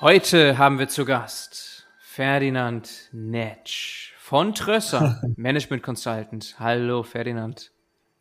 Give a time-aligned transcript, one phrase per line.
[0.00, 6.54] Heute haben wir zu Gast Ferdinand Netsch von Trösser, Management Consultant.
[6.60, 7.72] Hallo Ferdinand.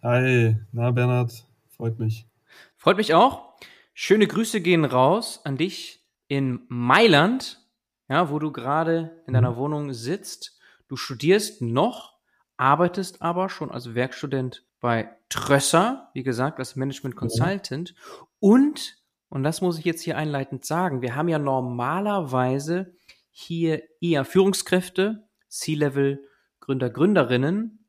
[0.01, 2.27] Hi, na Bernhard, freut mich.
[2.77, 3.53] Freut mich auch.
[3.93, 7.63] Schöne Grüße gehen raus an dich in Mailand,
[8.09, 9.57] ja, wo du gerade in deiner mhm.
[9.57, 10.57] Wohnung sitzt.
[10.87, 12.17] Du studierst noch,
[12.57, 17.89] arbeitest aber schon als Werkstudent bei Trösser, wie gesagt, als Management Consultant.
[17.89, 18.27] Ja.
[18.39, 18.96] Und,
[19.29, 22.95] und das muss ich jetzt hier einleitend sagen, wir haben ja normalerweise
[23.31, 26.23] hier eher Führungskräfte, C-Level,
[26.59, 27.85] Gründer, Gründerinnen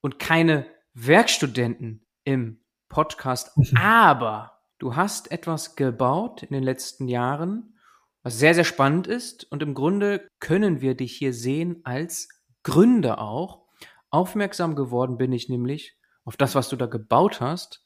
[0.00, 3.52] und keine Werkstudenten im Podcast.
[3.76, 7.78] Aber du hast etwas gebaut in den letzten Jahren,
[8.22, 9.44] was sehr, sehr spannend ist.
[9.50, 12.28] Und im Grunde können wir dich hier sehen als
[12.62, 13.66] Gründer auch.
[14.10, 17.84] Aufmerksam geworden bin ich nämlich auf das, was du da gebaut hast,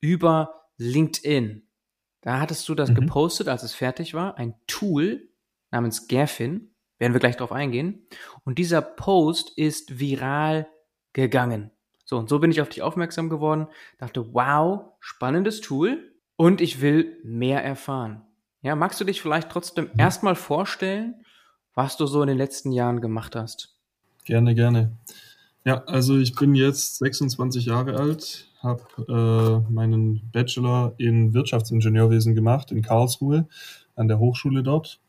[0.00, 1.69] über LinkedIn.
[2.20, 2.96] Da hattest du das mhm.
[2.96, 5.28] gepostet, als es fertig war, ein Tool
[5.70, 6.74] namens Gerfin.
[6.98, 8.06] Werden wir gleich drauf eingehen.
[8.44, 10.68] Und dieser Post ist viral
[11.14, 11.70] gegangen.
[12.04, 16.80] So, und so bin ich auf dich aufmerksam geworden, dachte, wow, spannendes Tool und ich
[16.80, 18.22] will mehr erfahren.
[18.62, 20.00] Ja, magst du dich vielleicht trotzdem mhm.
[20.00, 21.24] erstmal vorstellen,
[21.74, 23.78] was du so in den letzten Jahren gemacht hast?
[24.24, 24.98] Gerne, gerne.
[25.66, 28.82] Ja, also ich bin jetzt 26 Jahre alt, habe
[29.68, 33.46] äh, meinen Bachelor in Wirtschaftsingenieurwesen gemacht in Karlsruhe
[33.94, 35.00] an der Hochschule dort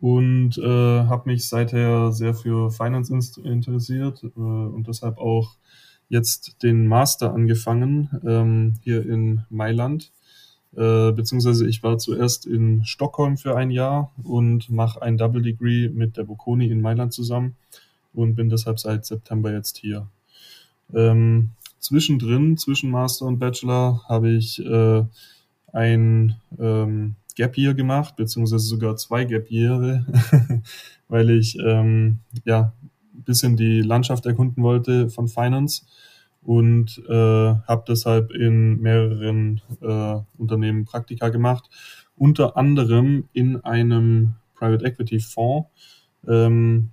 [0.00, 5.56] und äh, habe mich seither sehr für Finance interessiert äh, und deshalb auch
[6.08, 10.10] jetzt den Master angefangen ähm, hier in Mailand.
[10.74, 15.90] Äh, beziehungsweise ich war zuerst in Stockholm für ein Jahr und mache ein Double Degree
[15.90, 17.56] mit der Bocconi in Mailand zusammen
[18.14, 20.08] und bin deshalb seit September jetzt hier.
[20.94, 25.04] Ähm, zwischendrin, zwischen Master und Bachelor, habe ich äh,
[25.72, 30.06] ein ähm, Gap Year gemacht, beziehungsweise sogar zwei Gap Year,
[31.08, 32.72] weil ich ähm, ja
[33.14, 35.82] ein bisschen die Landschaft erkunden wollte von Finance
[36.42, 41.70] und äh, habe deshalb in mehreren äh, Unternehmen Praktika gemacht,
[42.16, 45.68] unter anderem in einem Private Equity Fonds,
[46.28, 46.90] ähm,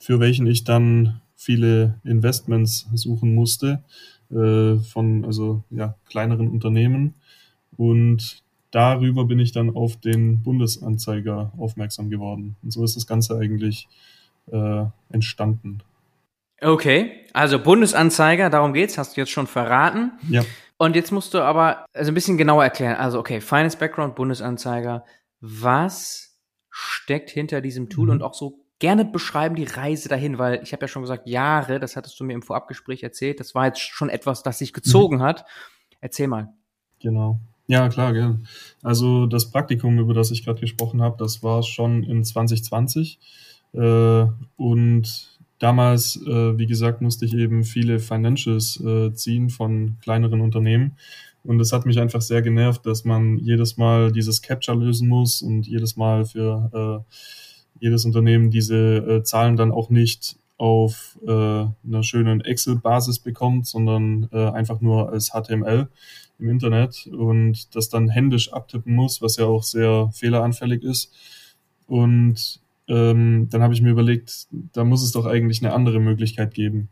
[0.00, 3.84] für welchen ich dann viele Investments suchen musste
[4.30, 7.14] äh, von also ja kleineren Unternehmen
[7.76, 13.38] und darüber bin ich dann auf den Bundesanzeiger aufmerksam geworden und so ist das Ganze
[13.38, 13.86] eigentlich
[14.50, 15.82] äh, entstanden.
[16.62, 20.12] Okay, also Bundesanzeiger, darum geht's, hast du jetzt schon verraten.
[20.28, 20.44] Ja.
[20.76, 22.96] Und jetzt musst du aber also ein bisschen genauer erklären.
[22.96, 25.04] Also okay, Finance Background, Bundesanzeiger.
[25.40, 26.38] Was
[26.70, 28.12] steckt hinter diesem Tool mhm.
[28.12, 31.78] und auch so gerne beschreiben die Reise dahin, weil ich habe ja schon gesagt, Jahre,
[31.78, 35.18] das hattest du mir im Vorabgespräch erzählt, das war jetzt schon etwas, das sich gezogen
[35.18, 35.22] mhm.
[35.22, 35.44] hat.
[36.00, 36.48] Erzähl mal.
[36.98, 37.38] Genau.
[37.66, 38.46] Ja, klar, gern.
[38.82, 43.20] Also das Praktikum, über das ich gerade gesprochen habe, das war schon in 2020.
[43.74, 44.26] Äh,
[44.56, 50.96] und damals, äh, wie gesagt, musste ich eben viele Financials äh, ziehen von kleineren Unternehmen.
[51.44, 55.40] Und das hat mich einfach sehr genervt, dass man jedes Mal dieses Capture lösen muss
[55.40, 57.14] und jedes Mal für äh,
[57.80, 64.28] jedes Unternehmen diese äh, Zahlen dann auch nicht auf äh, einer schönen Excel-Basis bekommt, sondern
[64.30, 65.88] äh, einfach nur als HTML
[66.38, 71.14] im Internet und das dann händisch abtippen muss, was ja auch sehr fehleranfällig ist.
[71.86, 76.52] Und ähm, dann habe ich mir überlegt, da muss es doch eigentlich eine andere Möglichkeit
[76.52, 76.88] geben.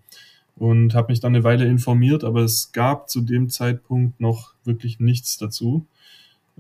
[0.57, 4.99] Und habe mich dann eine Weile informiert, aber es gab zu dem Zeitpunkt noch wirklich
[4.99, 5.87] nichts dazu.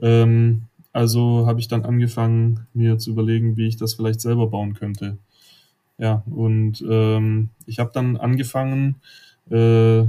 [0.00, 4.74] Ähm, also habe ich dann angefangen, mir zu überlegen, wie ich das vielleicht selber bauen
[4.74, 5.18] könnte.
[5.98, 8.96] Ja, und ähm, ich habe dann angefangen,
[9.50, 10.04] äh,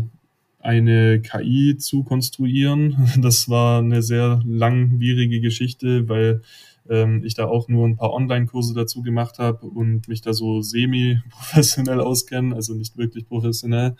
[0.62, 3.09] eine KI zu konstruieren.
[3.22, 6.41] Das war eine sehr langwierige Geschichte, weil
[6.90, 10.61] ähm, ich da auch nur ein paar Online-Kurse dazu gemacht habe und mich da so
[10.61, 13.96] semi-professionell auskenne, also nicht wirklich professionell.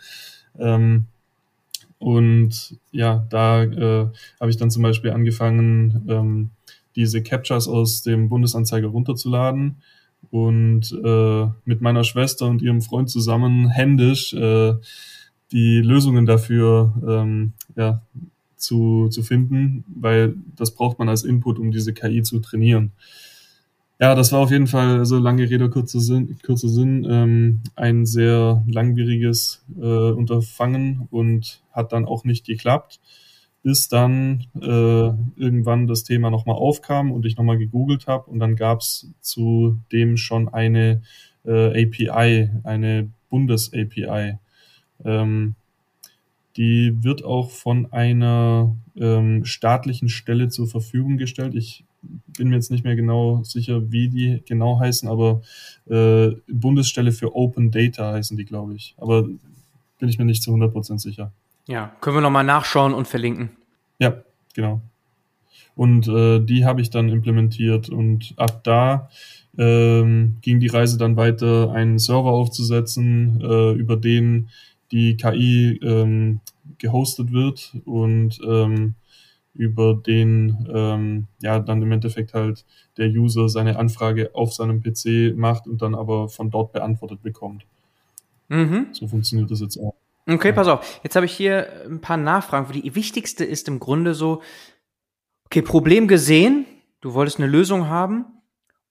[0.58, 1.06] Ähm,
[1.98, 4.08] und ja, da äh,
[4.40, 6.50] habe ich dann zum Beispiel angefangen, ähm,
[7.00, 9.76] diese Captures aus dem Bundesanzeiger runterzuladen
[10.30, 14.74] und äh, mit meiner Schwester und ihrem Freund zusammen händisch äh,
[15.50, 18.02] die Lösungen dafür ähm, ja,
[18.56, 22.92] zu, zu finden, weil das braucht man als Input, um diese KI zu trainieren.
[23.98, 28.06] Ja, das war auf jeden Fall, also lange Rede, kurzer Sinn, kurzer Sinn, ähm, ein
[28.06, 33.00] sehr langwieriges äh, Unterfangen und hat dann auch nicht geklappt
[33.62, 38.56] bis dann äh, irgendwann das Thema nochmal aufkam und ich nochmal gegoogelt habe und dann
[38.56, 41.02] gab es zu dem schon eine
[41.44, 44.38] äh, API, eine Bundes-API.
[45.04, 45.54] Ähm,
[46.56, 51.54] die wird auch von einer ähm, staatlichen Stelle zur Verfügung gestellt.
[51.54, 51.84] Ich
[52.36, 55.42] bin mir jetzt nicht mehr genau sicher, wie die genau heißen, aber
[55.88, 58.94] äh, Bundesstelle für Open Data heißen die, glaube ich.
[58.98, 59.22] Aber
[59.98, 61.32] bin ich mir nicht zu 100% sicher.
[61.70, 63.50] Ja, können wir nochmal nachschauen und verlinken.
[64.00, 64.24] Ja,
[64.54, 64.80] genau.
[65.76, 69.08] Und äh, die habe ich dann implementiert und ab da
[69.56, 74.48] ähm, ging die Reise dann weiter, einen Server aufzusetzen, äh, über den
[74.90, 76.40] die KI ähm,
[76.78, 78.96] gehostet wird und ähm,
[79.54, 82.64] über den ähm, ja dann im Endeffekt halt
[82.96, 87.64] der User seine Anfrage auf seinem PC macht und dann aber von dort beantwortet bekommt.
[88.48, 88.88] Mhm.
[88.90, 89.94] So funktioniert das jetzt auch.
[90.26, 91.00] Okay, pass auf.
[91.02, 92.68] Jetzt habe ich hier ein paar Nachfragen.
[92.68, 94.42] Wo die wichtigste ist im Grunde so,
[95.46, 96.66] okay, Problem gesehen,
[97.00, 98.26] du wolltest eine Lösung haben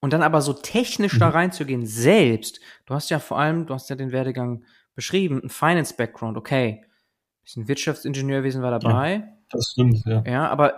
[0.02, 1.20] und dann aber so technisch mhm.
[1.20, 2.60] da reinzugehen selbst.
[2.86, 4.64] Du hast ja vor allem, du hast ja den Werdegang
[4.96, 6.84] beschrieben, ein Finance-Background, okay.
[7.44, 9.14] Bisschen Wirtschaftsingenieurwesen war dabei.
[9.14, 10.24] Ja, das stimmt, ja.
[10.26, 10.76] Ja, aber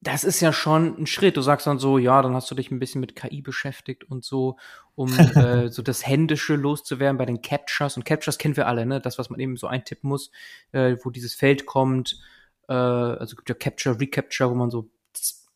[0.00, 1.36] das ist ja schon ein Schritt.
[1.36, 4.24] Du sagst dann so, ja, dann hast du dich ein bisschen mit KI beschäftigt und
[4.24, 4.56] so,
[4.94, 7.96] um äh, so das Händische loszuwerden bei den Captures.
[7.96, 9.00] Und Captures kennen wir alle, ne?
[9.00, 10.30] Das, was man eben so eintippen muss,
[10.72, 12.20] äh, wo dieses Feld kommt.
[12.68, 14.88] Äh, also gibt ja Capture, Recapture, wo man so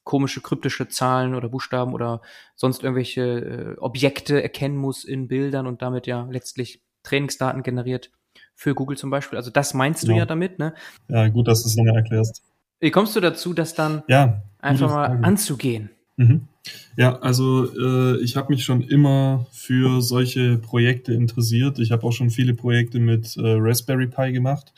[0.04, 2.22] komische kryptische Zahlen oder Buchstaben oder
[2.56, 8.10] sonst irgendwelche äh, Objekte erkennen muss in Bildern und damit ja letztlich Trainingsdaten generiert
[8.54, 9.36] für Google zum Beispiel.
[9.36, 10.14] Also das meinst genau.
[10.14, 10.74] du ja damit, ne?
[11.08, 12.42] Ja, gut, dass du es nochmal erklärst.
[12.82, 15.24] Wie kommst du dazu, das dann ja, einfach mal Frage.
[15.24, 15.90] anzugehen?
[16.16, 16.48] Mhm.
[16.96, 21.78] Ja, also äh, ich habe mich schon immer für solche Projekte interessiert.
[21.78, 24.72] Ich habe auch schon viele Projekte mit äh, Raspberry Pi gemacht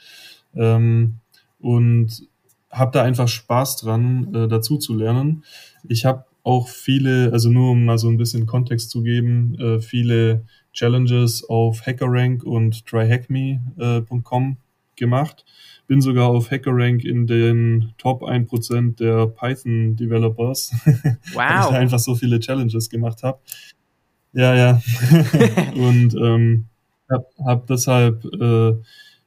[0.54, 1.14] ähm,
[1.60, 2.28] und
[2.70, 5.42] habe da einfach Spaß dran, äh, dazu zu lernen.
[5.88, 9.80] Ich habe auch viele, also nur um mal so ein bisschen Kontext zu geben, äh,
[9.80, 14.63] viele Challenges auf HackerRank und tryhackme.com äh,
[14.96, 15.44] gemacht.
[15.86, 20.94] Bin sogar auf HackerRank in den Top 1% der Python Developers, wow.
[21.34, 23.38] weil ich einfach so viele Challenges gemacht habe.
[24.32, 24.82] Ja, ja.
[25.74, 26.66] und ähm,
[27.10, 28.72] habe hab deshalb äh,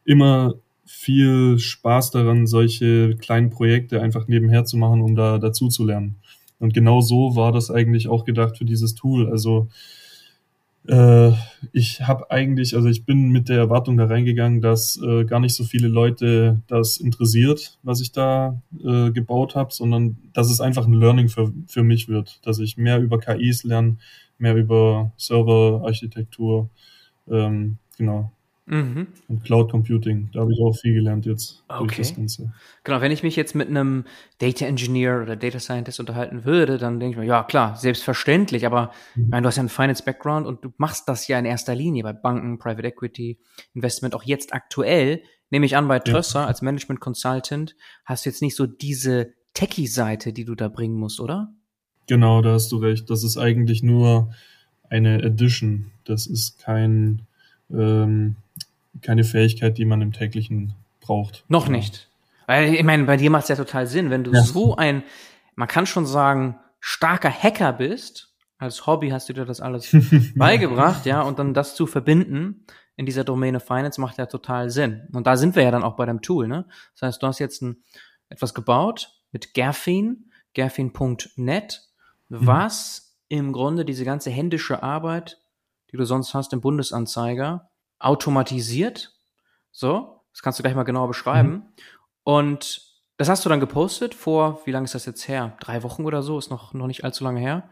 [0.04, 0.56] immer
[0.86, 6.18] viel Spaß daran, solche kleinen Projekte einfach nebenher zu machen, um da dazu zu lernen.
[6.60, 9.30] Und genau so war das eigentlich auch gedacht für dieses Tool.
[9.30, 9.70] Also
[10.88, 11.34] äh,
[11.74, 15.56] ich habe eigentlich, also ich bin mit der Erwartung da reingegangen, dass äh, gar nicht
[15.56, 20.86] so viele Leute das interessiert, was ich da äh, gebaut habe, sondern dass es einfach
[20.86, 23.98] ein Learning für, für mich wird, dass ich mehr über KIs lerne,
[24.38, 26.70] mehr über Serverarchitektur,
[27.30, 28.32] ähm, genau.
[28.70, 29.08] Mhm.
[29.30, 31.86] Und Cloud Computing, da habe ich auch viel gelernt jetzt okay.
[31.86, 32.54] durch das Ganze.
[32.84, 34.04] Genau, wenn ich mich jetzt mit einem
[34.40, 38.92] Data Engineer oder Data Scientist unterhalten würde, dann denke ich mir, ja klar, selbstverständlich, aber
[39.16, 39.24] mhm.
[39.24, 41.76] ich meine, du hast ja einen Finance Background und du machst das ja in erster
[41.76, 43.40] Linie bei Banken, Private Equity,
[43.74, 46.48] Investment, auch jetzt aktuell, nehme ich an, bei Trösser ja.
[46.48, 47.74] als Management Consultant,
[48.04, 51.54] hast du jetzt nicht so diese Techie-Seite, die du da bringen musst, oder?
[52.08, 53.10] Genau, da hast du recht.
[53.10, 54.32] Das ist eigentlich nur
[54.90, 55.92] eine Edition.
[56.04, 57.27] Das ist kein
[57.72, 58.36] ähm,
[59.02, 61.46] keine Fähigkeit, die man im täglichen braucht.
[61.48, 62.10] Noch nicht.
[62.48, 64.42] Weil ich meine, bei dir macht es ja total Sinn, wenn du ja.
[64.42, 65.04] so ein,
[65.56, 69.96] man kann schon sagen, starker Hacker bist, als Hobby hast du dir das alles
[70.36, 72.66] beigebracht, ja, und dann das zu verbinden
[72.98, 75.08] in dieser Domäne Finance macht ja total Sinn.
[75.14, 76.66] Und da sind wir ja dann auch bei dem Tool, ne?
[76.94, 77.84] Das heißt, du hast jetzt ein,
[78.30, 81.82] etwas gebaut mit Gerfin, gerfin.net,
[82.28, 82.38] mhm.
[82.48, 85.40] was im Grunde diese ganze händische Arbeit,
[85.92, 89.14] die du sonst hast im Bundesanzeiger, automatisiert.
[89.72, 91.52] So, das kannst du gleich mal genauer beschreiben.
[91.52, 91.64] Mhm.
[92.24, 92.82] Und
[93.18, 95.58] das hast du dann gepostet vor, wie lange ist das jetzt her?
[95.60, 97.70] Drei Wochen oder so, ist noch, noch nicht allzu lange her.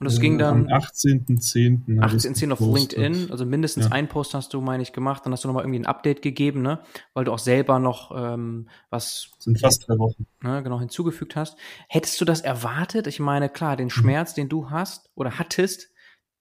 [0.00, 0.70] Und das äh, ging dann.
[0.70, 2.00] Am 18.10.
[2.00, 2.52] 18.10.
[2.52, 3.30] auf LinkedIn.
[3.30, 3.92] Also mindestens ja.
[3.92, 5.24] einen Post hast du, meine ich, gemacht.
[5.24, 6.80] Dann hast du nochmal irgendwie ein Update gegeben, ne?
[7.12, 9.30] Weil du auch selber noch ähm, was.
[9.38, 10.26] sind fast drei Wochen.
[10.42, 11.56] Ne, genau, hinzugefügt hast.
[11.86, 13.06] Hättest du das erwartet?
[13.06, 13.90] Ich meine, klar, den mhm.
[13.90, 15.90] Schmerz, den du hast oder hattest,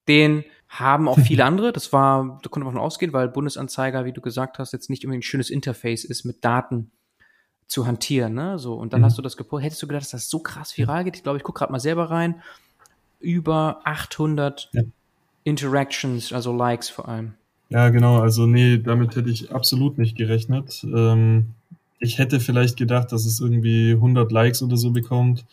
[0.08, 1.74] den haben auch viele andere.
[1.74, 5.04] Das war, da konnte man von ausgehen, weil Bundesanzeiger, wie du gesagt hast, jetzt nicht
[5.04, 6.92] unbedingt ein schönes Interface ist, mit Daten
[7.68, 8.36] zu hantieren.
[8.36, 8.60] Ne?
[8.60, 9.06] So, und dann mhm.
[9.06, 9.66] hast du das gepostet.
[9.66, 11.18] Hättest du gedacht, dass das so krass viral geht?
[11.18, 12.42] Ich glaube, ich gucke gerade mal selber rein.
[13.20, 14.84] Über 800 ja.
[15.44, 17.34] Interactions, also Likes vor allem.
[17.70, 18.20] Ja, genau.
[18.20, 20.84] Also nee, damit hätte ich absolut nicht gerechnet.
[20.84, 21.54] Ähm,
[22.00, 25.46] ich hätte vielleicht gedacht, dass es irgendwie 100 Likes oder so bekommt.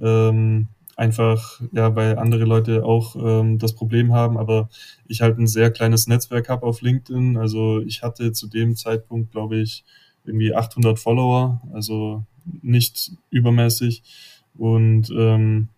[0.00, 0.68] Ähm,
[1.00, 4.68] einfach, ja, weil andere Leute auch ähm, das Problem haben, aber
[5.08, 7.38] ich halt ein sehr kleines Netzwerk habe auf LinkedIn.
[7.38, 9.82] Also ich hatte zu dem Zeitpunkt, glaube ich,
[10.26, 12.24] irgendwie 800 Follower, also
[12.60, 14.02] nicht übermäßig.
[14.58, 15.68] Und ähm,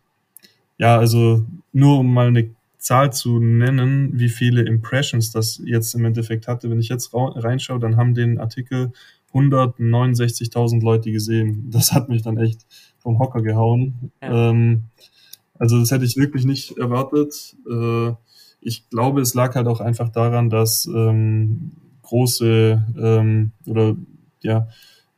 [0.76, 6.04] ja, also nur um mal eine Zahl zu nennen, wie viele Impressions das jetzt im
[6.04, 6.68] Endeffekt hatte.
[6.68, 8.90] Wenn ich jetzt reinschaue, dann haben den Artikel
[9.32, 11.70] 169.000 Leute gesehen.
[11.70, 12.66] Das hat mich dann echt
[12.98, 14.10] vom Hocker gehauen.
[14.20, 14.50] Ja.
[14.50, 14.84] Ähm,
[15.62, 17.54] Also das hätte ich wirklich nicht erwartet.
[17.70, 18.14] Äh,
[18.60, 21.70] ich glaube, es lag halt auch einfach daran, dass ähm,
[22.02, 23.94] große ähm, oder
[24.40, 24.66] ja,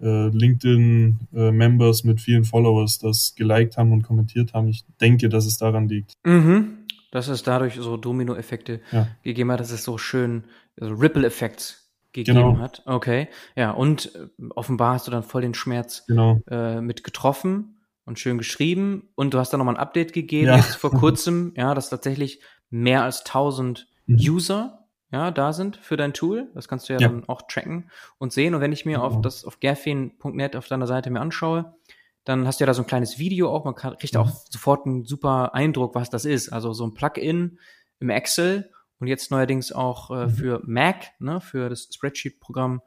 [0.02, 4.68] äh, LinkedIn-Members äh, mit vielen Followers das geliked haben und kommentiert haben.
[4.68, 6.12] Ich denke, dass es daran liegt.
[6.24, 6.84] Mhm.
[7.10, 9.08] Dass es dadurch so Domino-Effekte ja.
[9.22, 10.44] gegeben hat, dass es so schön
[10.78, 12.58] also Ripple-Effekt gegeben genau.
[12.58, 12.82] hat.
[12.84, 13.28] Okay.
[13.56, 16.42] Ja, und äh, offenbar hast du dann voll den Schmerz genau.
[16.50, 17.73] äh, mit getroffen
[18.04, 19.08] und schön geschrieben.
[19.14, 20.56] Und du hast dann nochmal ein Update gegeben, ja.
[20.56, 24.16] jetzt vor kurzem, ja, dass tatsächlich mehr als 1000 mhm.
[24.16, 24.84] User
[25.14, 26.50] ja, da sind für dein Tool.
[26.54, 27.06] Das kannst du ja, ja.
[27.06, 28.52] dann auch tracken und sehen.
[28.52, 29.06] Und wenn ich mir genau.
[29.06, 31.76] auf das auf gerfin.net auf deiner Seite mir anschaue,
[32.24, 33.64] dann hast du ja da so ein kleines Video auch.
[33.64, 34.20] Man kann, kriegt mhm.
[34.20, 36.48] auch sofort einen super Eindruck, was das ist.
[36.48, 37.60] Also so ein Plugin
[38.00, 40.30] im Excel und jetzt neuerdings auch äh, mhm.
[40.30, 42.82] für Mac, ne, für das Spreadsheet-Programm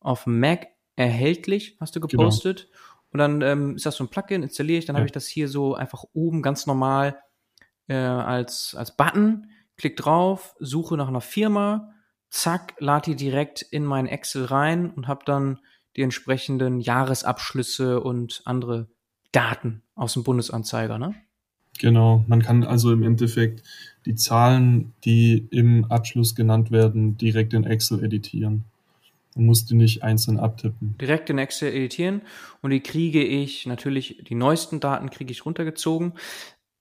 [0.00, 2.22] auf Mac erhältlich, hast du genau.
[2.22, 2.68] gepostet.
[2.70, 2.87] Genau.
[3.12, 5.00] Und dann ähm, ist das so ein Plugin, installiere ich, dann ja.
[5.00, 7.18] habe ich das hier so einfach oben ganz normal
[7.86, 11.94] äh, als, als Button, klick drauf, suche nach einer Firma,
[12.30, 15.58] zack, lade die direkt in mein Excel rein und habe dann
[15.96, 18.88] die entsprechenden Jahresabschlüsse und andere
[19.32, 21.14] Daten aus dem Bundesanzeiger, ne?
[21.78, 23.62] Genau, man kann also im Endeffekt
[24.04, 28.64] die Zahlen, die im Abschluss genannt werden, direkt in Excel editieren.
[29.38, 30.96] Man muss die nicht einzeln abtippen.
[31.00, 32.22] Direkt in Excel editieren
[32.60, 36.12] und die kriege ich natürlich, die neuesten Daten kriege ich runtergezogen.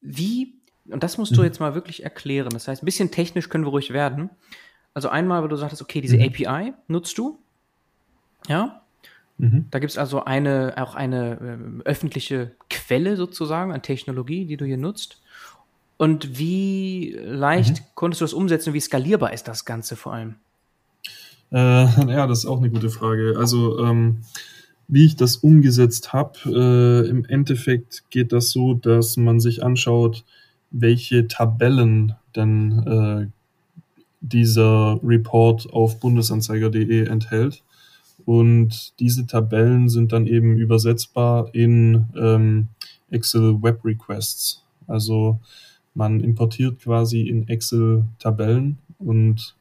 [0.02, 0.56] Wie,
[0.90, 1.46] und das musst du mhm.
[1.46, 4.30] jetzt mal wirklich erklären, das heißt, ein bisschen technisch können wir ruhig werden.
[4.94, 6.24] Also einmal, wo du sagtest, okay, diese mhm.
[6.24, 7.40] API nutzt du,
[8.48, 8.82] ja,
[9.38, 9.68] Mhm.
[9.70, 14.66] Da gibt es also eine, auch eine äh, öffentliche Quelle sozusagen an Technologie, die du
[14.66, 15.22] hier nutzt.
[15.98, 17.86] Und wie leicht mhm.
[17.96, 18.74] konntest du das umsetzen?
[18.74, 20.36] Wie skalierbar ist das Ganze vor allem?
[21.52, 21.58] Äh,
[22.12, 23.36] ja, das ist auch eine gute Frage.
[23.38, 24.20] Also, ähm,
[24.88, 30.24] wie ich das umgesetzt habe, äh, im Endeffekt geht das so, dass man sich anschaut,
[30.72, 33.28] welche Tabellen denn äh,
[34.22, 37.64] dieser Report auf bundesanzeiger.de enthält.
[38.26, 42.68] Und diese Tabellen sind dann eben übersetzbar in ähm,
[43.10, 44.64] Excel Web Requests.
[44.88, 45.40] Also
[45.94, 49.57] man importiert quasi in Excel Tabellen und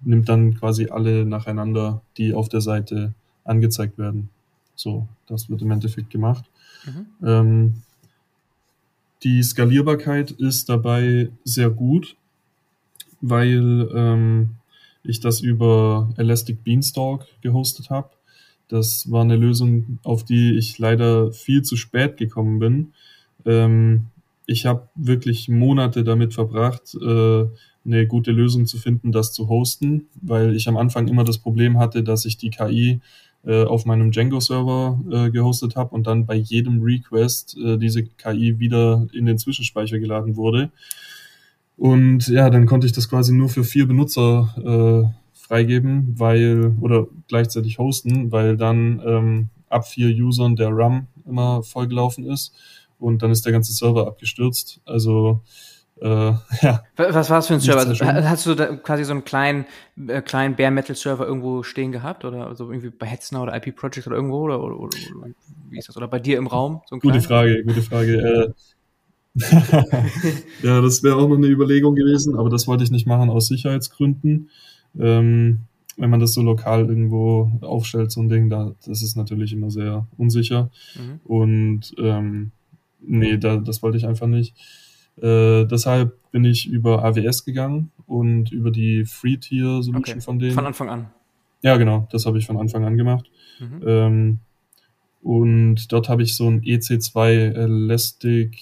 [0.00, 3.14] nimmt dann quasi alle nacheinander, die auf der Seite
[3.44, 4.30] angezeigt werden.
[4.74, 6.44] So, das wird im Endeffekt gemacht.
[6.86, 7.06] Mhm.
[7.26, 7.74] Ähm,
[9.24, 12.16] die Skalierbarkeit ist dabei sehr gut,
[13.20, 14.50] weil ähm,
[15.02, 18.10] ich das über Elastic Beanstalk gehostet habe.
[18.68, 22.92] Das war eine Lösung, auf die ich leider viel zu spät gekommen bin.
[23.44, 24.06] Ähm,
[24.46, 27.46] ich habe wirklich Monate damit verbracht, äh,
[27.88, 31.78] eine gute Lösung zu finden, das zu hosten, weil ich am Anfang immer das Problem
[31.78, 33.00] hatte, dass ich die KI
[33.44, 38.58] äh, auf meinem Django-Server äh, gehostet habe und dann bei jedem Request äh, diese KI
[38.58, 40.70] wieder in den Zwischenspeicher geladen wurde.
[41.76, 47.06] Und ja, dann konnte ich das quasi nur für vier Benutzer äh, freigeben, weil, oder
[47.28, 52.54] gleichzeitig hosten, weil dann ähm, ab vier Usern der RAM immer vollgelaufen ist
[52.98, 54.80] und dann ist der ganze Server abgestürzt.
[54.84, 55.42] Also
[56.00, 56.06] äh,
[56.62, 56.82] ja.
[56.96, 57.80] Was war das für ein Server?
[57.80, 59.66] Also, hast du da quasi so einen kleinen,
[60.06, 62.24] äh, kleinen Bare Metal Server irgendwo stehen gehabt?
[62.24, 64.42] Oder also irgendwie bei Hetzner oder IP Project oder irgendwo?
[64.42, 65.28] Oder, oder, oder, oder,
[65.70, 65.96] wie ist das?
[65.96, 66.82] Oder bei dir im Raum?
[66.86, 68.14] So gute Frage, gute Frage.
[68.16, 68.52] Äh,
[70.62, 73.46] ja, das wäre auch noch eine Überlegung gewesen, aber das wollte ich nicht machen aus
[73.46, 74.50] Sicherheitsgründen.
[74.98, 75.60] Ähm,
[75.96, 79.70] wenn man das so lokal irgendwo aufstellt, so ein Ding, da, das ist natürlich immer
[79.70, 80.70] sehr unsicher.
[80.94, 81.20] Mhm.
[81.24, 82.52] Und ähm,
[83.00, 84.54] nee, da, das wollte ich einfach nicht.
[85.22, 90.20] Äh, deshalb bin ich über AWS gegangen und über die Free-Tier-Solution okay.
[90.20, 90.52] von denen.
[90.52, 91.10] Von Anfang an.
[91.62, 93.30] Ja, genau, das habe ich von Anfang an gemacht.
[93.58, 93.82] Mhm.
[93.86, 94.38] Ähm,
[95.22, 98.56] und dort habe ich so ein EC2 Elastic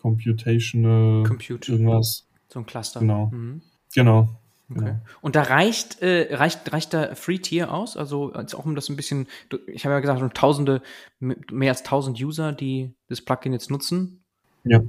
[0.00, 1.72] Computational Compute.
[1.72, 2.26] irgendwas.
[2.48, 3.00] So ein Cluster.
[3.00, 3.26] Genau.
[3.26, 3.62] Mhm.
[3.94, 4.28] Genau.
[4.70, 4.80] Okay.
[4.80, 4.96] Genau.
[5.20, 7.96] Und da reicht, äh, reicht, reicht da Free Tier aus?
[7.96, 9.26] Also jetzt auch um das ein bisschen,
[9.66, 10.80] ich habe ja gesagt, tausende,
[11.18, 14.22] mehr als tausend User, die das Plugin jetzt nutzen.
[14.64, 14.80] Ja.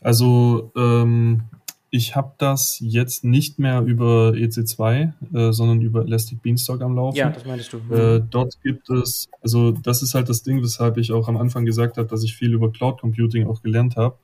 [0.00, 1.42] Also ähm,
[1.94, 7.16] ich habe das jetzt nicht mehr über EC2, äh, sondern über Elastic Beanstalk am Laufen.
[7.16, 7.94] Ja, das meintest du.
[7.94, 11.64] Äh, dort gibt es, also das ist halt das Ding, weshalb ich auch am Anfang
[11.64, 14.16] gesagt habe, dass ich viel über Cloud Computing auch gelernt habe,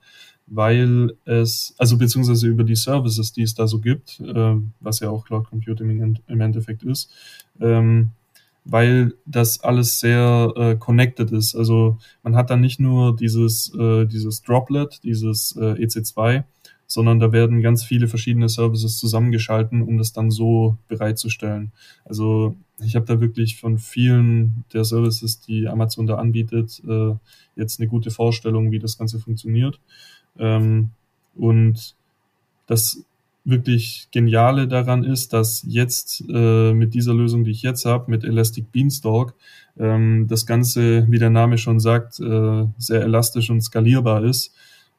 [0.47, 5.09] weil es, also beziehungsweise über die Services, die es da so gibt, äh, was ja
[5.09, 7.09] auch Cloud Computing im Endeffekt ist,
[7.61, 8.09] ähm,
[8.63, 11.55] weil das alles sehr äh, connected ist.
[11.55, 16.43] Also man hat dann nicht nur dieses, äh, dieses Droplet, dieses äh, EC2,
[16.85, 21.71] sondern da werden ganz viele verschiedene Services zusammengeschalten, um das dann so bereitzustellen.
[22.05, 27.13] Also ich habe da wirklich von vielen der Services, die Amazon da anbietet, äh,
[27.55, 29.79] jetzt eine gute Vorstellung, wie das Ganze funktioniert.
[30.37, 30.89] Ähm,
[31.35, 31.95] und
[32.67, 33.03] das
[33.43, 38.23] wirklich Geniale daran ist, dass jetzt äh, mit dieser Lösung, die ich jetzt habe, mit
[38.23, 39.33] Elastic Beanstalk,
[39.79, 44.53] ähm, das Ganze, wie der Name schon sagt, äh, sehr elastisch und skalierbar ist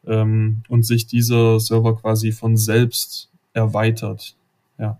[0.06, 4.36] ähm, und sich dieser Server quasi von selbst erweitert.
[4.78, 4.98] Ja.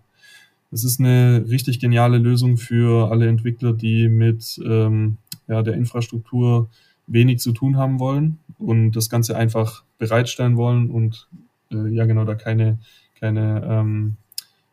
[0.71, 6.69] Es ist eine richtig geniale Lösung für alle Entwickler, die mit ähm, ja, der Infrastruktur
[7.07, 11.27] wenig zu tun haben wollen und das Ganze einfach bereitstellen wollen und
[11.71, 12.79] äh, ja genau da keine,
[13.23, 14.17] keine ähm,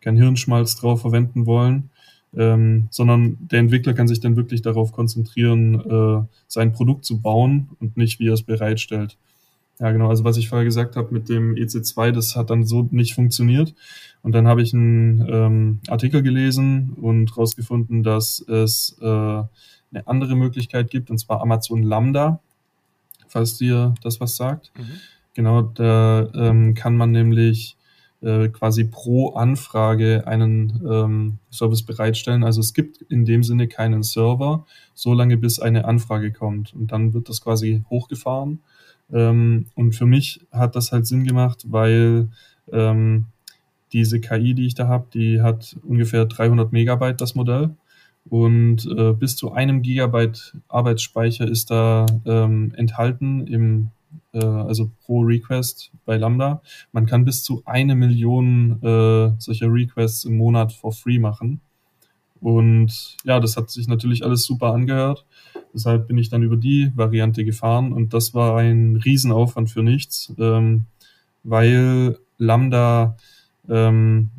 [0.01, 1.91] kein Hirnschmalz drauf verwenden wollen,
[2.37, 7.71] ähm, sondern der Entwickler kann sich dann wirklich darauf konzentrieren, äh, sein Produkt zu bauen
[7.81, 9.17] und nicht, wie er es bereitstellt.
[9.79, 10.09] Ja, genau.
[10.09, 13.75] Also was ich vorher gesagt habe mit dem EC2, das hat dann so nicht funktioniert.
[14.23, 20.35] Und dann habe ich einen ähm, Artikel gelesen und rausgefunden, dass es äh, eine andere
[20.37, 22.41] Möglichkeit gibt, und zwar Amazon Lambda,
[23.29, 24.71] falls dir das was sagt.
[24.77, 25.01] Mhm.
[25.35, 27.77] Genau, da ähm, kann man nämlich
[28.23, 32.45] äh, quasi pro Anfrage einen ähm, Service bereitstellen.
[32.45, 36.75] Also es gibt in dem Sinne keinen Server, solange bis eine Anfrage kommt.
[36.75, 38.61] Und dann wird das quasi hochgefahren
[39.13, 42.29] ähm, und für mich hat das halt Sinn gemacht, weil
[42.73, 43.27] ähm,
[43.93, 47.71] diese KI, die ich da habe, die hat ungefähr 300 Megabyte das Modell
[48.29, 53.89] und äh, bis zu einem Gigabyte Arbeitsspeicher ist da ähm, enthalten im
[54.33, 56.63] äh, also pro Request bei Lambda.
[56.93, 61.61] Man kann bis zu eine Million äh, solcher Requests im Monat for free machen.
[62.41, 65.27] Und ja, das hat sich natürlich alles super angehört.
[65.75, 70.33] Deshalb bin ich dann über die Variante gefahren und das war ein Riesenaufwand für nichts,
[70.39, 70.87] ähm,
[71.45, 73.17] weil Lambda
[73.69, 74.31] ähm,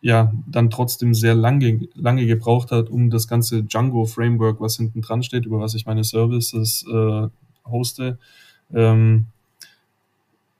[0.00, 5.22] ja dann trotzdem sehr lange, lange gebraucht hat, um das ganze Django-Framework, was hinten dran
[5.22, 7.28] steht, über was ich meine Services äh,
[7.66, 8.18] hoste,
[8.74, 9.26] ähm,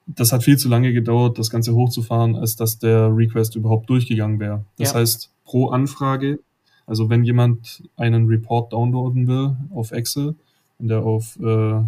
[0.06, 4.38] das hat viel zu lange gedauert, das Ganze hochzufahren, als dass der Request überhaupt durchgegangen
[4.38, 4.64] wäre.
[4.76, 5.00] Das ja.
[5.00, 6.38] heißt, pro Anfrage
[6.86, 10.34] also wenn jemand einen Report downloaden will auf Excel,
[10.78, 11.82] wenn der auf äh,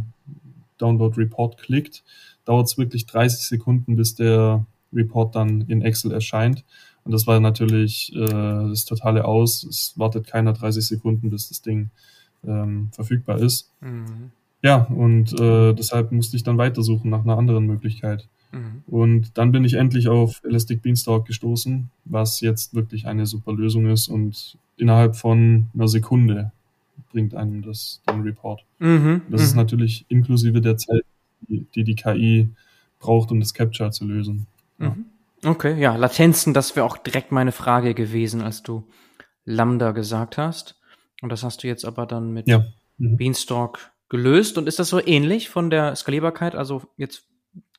[0.78, 2.02] Download Report klickt,
[2.44, 6.64] dauert es wirklich 30 Sekunden, bis der Report dann in Excel erscheint.
[7.04, 9.64] Und das war natürlich äh, das totale Aus.
[9.64, 11.90] Es wartet keiner 30 Sekunden, bis das Ding
[12.44, 13.70] ähm, verfügbar ist.
[13.80, 14.30] Mhm.
[14.62, 18.28] Ja, und äh, deshalb musste ich dann weitersuchen nach einer anderen Möglichkeit.
[18.52, 18.82] Mhm.
[18.86, 23.86] Und dann bin ich endlich auf Elastic Beanstalk gestoßen, was jetzt wirklich eine super Lösung
[23.86, 26.52] ist und innerhalb von einer Sekunde
[27.10, 28.64] bringt einem das den Report.
[28.78, 29.22] Mhm.
[29.30, 29.46] Das mhm.
[29.46, 31.02] ist natürlich inklusive der Zeit,
[31.48, 32.50] die, die, die KI
[32.98, 34.46] braucht, um das Capture zu lösen.
[34.78, 34.90] Ja.
[34.90, 35.06] Mhm.
[35.44, 38.84] Okay, ja, Latenzen, das wäre auch direkt meine Frage gewesen, als du
[39.44, 40.80] Lambda gesagt hast.
[41.22, 42.64] Und das hast du jetzt aber dann mit ja.
[42.98, 43.16] mhm.
[43.16, 44.58] Beanstalk gelöst.
[44.58, 46.54] Und ist das so ähnlich von der Skalierbarkeit?
[46.54, 47.28] Also jetzt,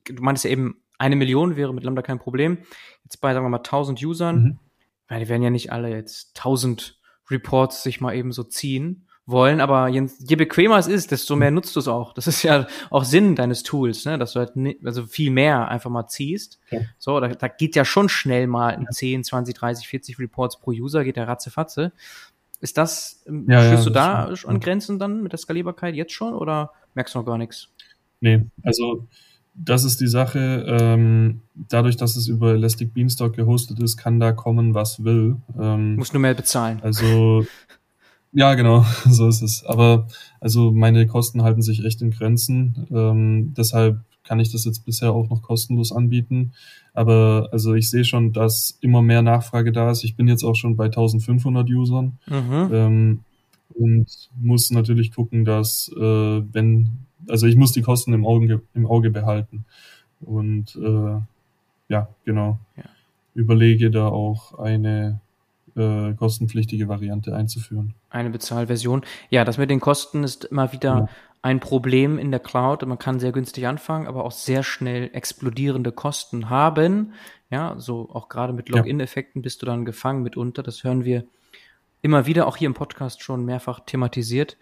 [0.05, 2.59] du meintest ja eben, eine Million wäre mit Lambda kein Problem.
[3.03, 4.59] Jetzt bei, sagen wir mal, 1000 Usern, mhm
[5.07, 9.59] weil die werden ja nicht alle jetzt tausend Reports sich mal eben so ziehen wollen,
[9.59, 12.13] aber je, je bequemer es ist, desto mehr nutzt du es auch.
[12.13, 14.17] Das ist ja auch Sinn deines Tools, ne?
[14.17, 16.59] dass du halt nie, also viel mehr einfach mal ziehst.
[16.71, 16.79] Ja.
[16.97, 18.89] So, da, da geht ja schon schnell mal ja.
[18.89, 21.91] 10, 20, 30, 40 Reports pro User, geht der ratzefatze.
[22.59, 26.13] Ist das, ähm, ja, ja, du da schon an Grenzen dann mit der Skalierbarkeit jetzt
[26.13, 27.69] schon oder merkst du noch gar nichts?
[28.19, 29.07] Nee, also
[29.53, 30.65] das ist die Sache.
[30.67, 35.37] Ähm, dadurch, dass es über Elastic Beanstalk gehostet ist, kann da kommen, was will.
[35.59, 36.79] Ähm, Muss nur mehr bezahlen.
[36.81, 37.45] Also,
[38.31, 39.63] ja, genau, so ist es.
[39.65, 40.07] Aber
[40.39, 42.87] also meine Kosten halten sich echt in Grenzen.
[42.91, 46.53] Ähm, deshalb kann ich das jetzt bisher auch noch kostenlos anbieten.
[46.93, 50.03] Aber also ich sehe schon, dass immer mehr Nachfrage da ist.
[50.03, 52.17] Ich bin jetzt auch schon bei 1500 Usern.
[52.27, 52.69] Mhm.
[52.71, 53.19] Ähm,
[53.73, 54.07] und
[54.39, 59.09] muss natürlich gucken, dass äh, wenn also ich muss die Kosten im Auge, im Auge
[59.09, 59.65] behalten.
[60.21, 61.19] Und äh,
[61.89, 62.59] ja, genau.
[62.75, 62.83] Ja.
[63.33, 65.19] Überlege da auch eine
[65.75, 67.93] äh, kostenpflichtige Variante einzuführen.
[68.09, 69.03] Eine Bezahlversion.
[69.29, 71.09] Ja, das mit den Kosten ist immer wieder ja.
[71.41, 72.86] Ein Problem in der Cloud.
[72.86, 77.13] Man kann sehr günstig anfangen, aber auch sehr schnell explodierende Kosten haben.
[77.50, 80.63] Ja, so auch gerade mit Login-Effekten bist du dann gefangen mitunter.
[80.63, 81.26] Das hören wir
[82.02, 84.58] immer wieder, auch hier im Podcast schon mehrfach thematisiert.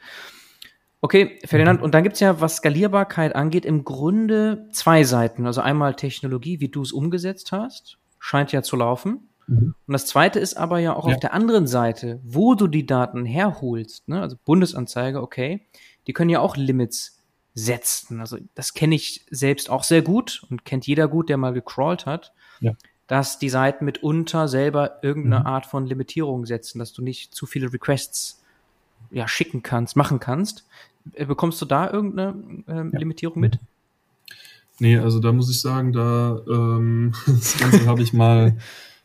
[1.01, 5.45] Okay, Ferdinand, und dann gibt's ja, was Skalierbarkeit angeht, im Grunde zwei Seiten.
[5.45, 9.29] Also einmal Technologie, wie du es umgesetzt hast, scheint ja zu laufen.
[9.47, 9.75] Mhm.
[9.85, 11.13] Und das zweite ist aber ja auch ja.
[11.13, 14.07] auf der anderen Seite, wo du die Daten herholst.
[14.07, 14.21] Ne?
[14.21, 15.67] Also Bundesanzeiger, okay,
[16.07, 17.21] die können ja auch Limits
[17.53, 18.19] setzen.
[18.19, 22.05] Also das kenne ich selbst auch sehr gut und kennt jeder gut, der mal gecrawlt
[22.05, 22.33] hat.
[22.59, 22.73] Ja.
[23.07, 25.45] Dass die Seiten mitunter selber irgendeine mhm.
[25.45, 28.43] Art von Limitierung setzen, dass du nicht zu viele Requests
[29.11, 30.65] ja, schicken kannst, machen kannst.
[31.13, 32.35] Äh, bekommst du da irgendeine
[32.67, 32.99] ähm, ja.
[32.99, 33.59] Limitierung mit?
[34.79, 38.57] Nee, also da muss ich sagen, da ähm, das Ganze habe ich mal,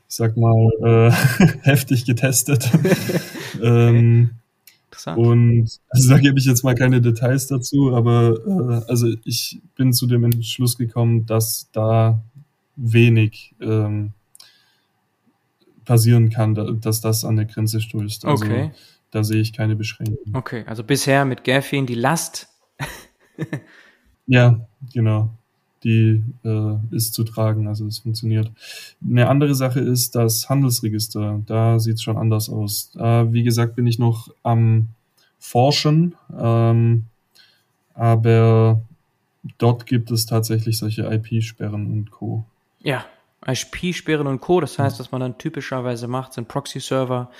[0.08, 1.10] ich sag mal, äh,
[1.62, 2.70] heftig getestet.
[3.62, 4.30] ähm,
[4.90, 5.18] Interessant.
[5.18, 9.92] Und also da gebe ich jetzt mal keine Details dazu, aber äh, also ich bin
[9.92, 12.22] zu dem Entschluss gekommen, dass da
[12.74, 14.12] wenig ähm,
[15.84, 18.24] passieren kann, dass das an der Grenze stößt.
[18.24, 18.72] Also okay.
[19.10, 20.34] da sehe ich keine Beschränkungen.
[20.34, 22.48] Okay, also bisher mit Gerfin die Last.
[24.26, 25.39] ja, genau
[25.84, 28.50] die äh, ist zu tragen, also es funktioniert.
[29.02, 31.40] Eine andere Sache ist das Handelsregister.
[31.46, 32.92] Da sieht es schon anders aus.
[32.96, 34.88] Äh, wie gesagt, bin ich noch am
[35.38, 37.06] Forschen, ähm,
[37.94, 38.82] aber
[39.56, 42.44] dort gibt es tatsächlich solche IP-Sperren und Co.
[42.80, 43.06] Ja,
[43.46, 44.60] IP-Sperren und Co.
[44.60, 47.30] Das heißt, was man dann typischerweise macht, sind Proxy-Server,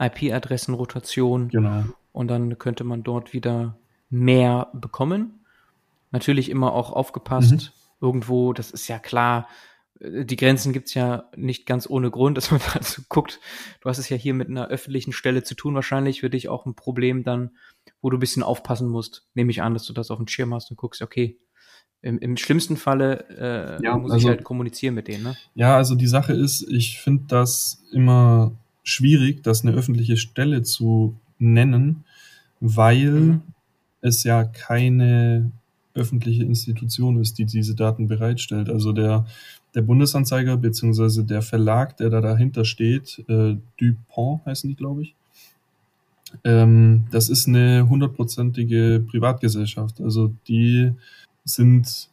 [0.00, 1.48] IP-Adressenrotation.
[1.48, 1.84] Genau.
[2.12, 3.76] Und dann könnte man dort wieder
[4.10, 5.40] mehr bekommen.
[6.10, 9.48] Natürlich immer auch aufgepasst, mhm irgendwo, das ist ja klar,
[10.00, 13.40] äh, die Grenzen gibt's ja nicht ganz ohne Grund, dass man da so guckt.
[13.80, 16.66] Du hast es ja hier mit einer öffentlichen Stelle zu tun, wahrscheinlich für dich auch
[16.66, 17.50] ein Problem dann,
[18.00, 19.26] wo du ein bisschen aufpassen musst.
[19.34, 21.38] Nehme ich an, dass du das auf dem Schirm hast und guckst, okay,
[22.02, 25.24] im, im schlimmsten Falle äh, ja, muss also, ich halt kommunizieren mit denen.
[25.24, 25.36] Ne?
[25.54, 28.52] Ja, also die Sache ist, ich finde das immer
[28.82, 32.04] schwierig, das eine öffentliche Stelle zu nennen,
[32.60, 33.42] weil mhm.
[34.02, 35.50] es ja keine
[35.94, 38.68] öffentliche Institution ist, die diese Daten bereitstellt.
[38.68, 39.26] Also der,
[39.74, 45.14] der Bundesanzeiger beziehungsweise der Verlag, der da dahinter steht, äh, Dupont heißen die, glaube ich.
[46.42, 50.00] Ähm, das ist eine hundertprozentige Privatgesellschaft.
[50.00, 50.92] Also die
[51.44, 52.08] sind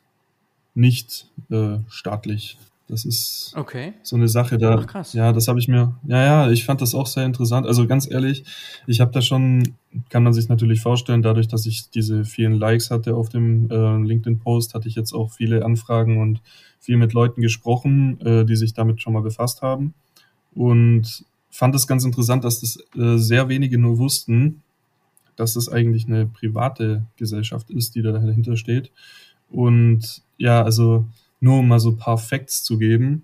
[0.76, 2.58] nicht äh, staatlich.
[2.91, 3.93] Das ist okay.
[4.04, 4.80] so eine Sache da.
[4.80, 5.13] Ach, krass.
[5.13, 5.95] Ja, das habe ich mir.
[6.06, 7.65] Ja, ja, ich fand das auch sehr interessant.
[7.65, 8.43] Also ganz ehrlich,
[8.86, 9.75] ich habe da schon,
[10.10, 13.97] kann man sich natürlich vorstellen, dadurch, dass ich diese vielen Likes hatte auf dem äh,
[13.97, 16.41] LinkedIn-Post, hatte ich jetzt auch viele Anfragen und
[16.82, 19.93] viel mit Leuten gesprochen, äh, die sich damit schon mal befasst haben.
[20.54, 24.63] Und fand es ganz interessant, dass das äh, sehr wenige nur wussten,
[25.38, 28.91] dass das eigentlich eine private Gesellschaft ist, die da dahinter steht.
[29.49, 31.06] Und ja, also
[31.41, 33.23] nur um mal so ein paar Facts zu geben,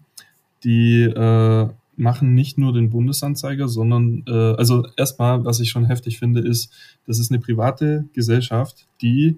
[0.63, 6.19] die äh, machen nicht nur den Bundesanzeiger, sondern äh, also erstmal, was ich schon heftig
[6.19, 6.71] finde, ist,
[7.05, 9.37] das ist eine private Gesellschaft, die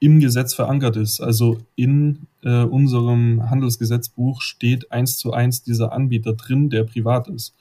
[0.00, 1.20] im Gesetz verankert ist.
[1.20, 7.54] Also in äh, unserem Handelsgesetzbuch steht eins zu eins dieser Anbieter drin, der privat ist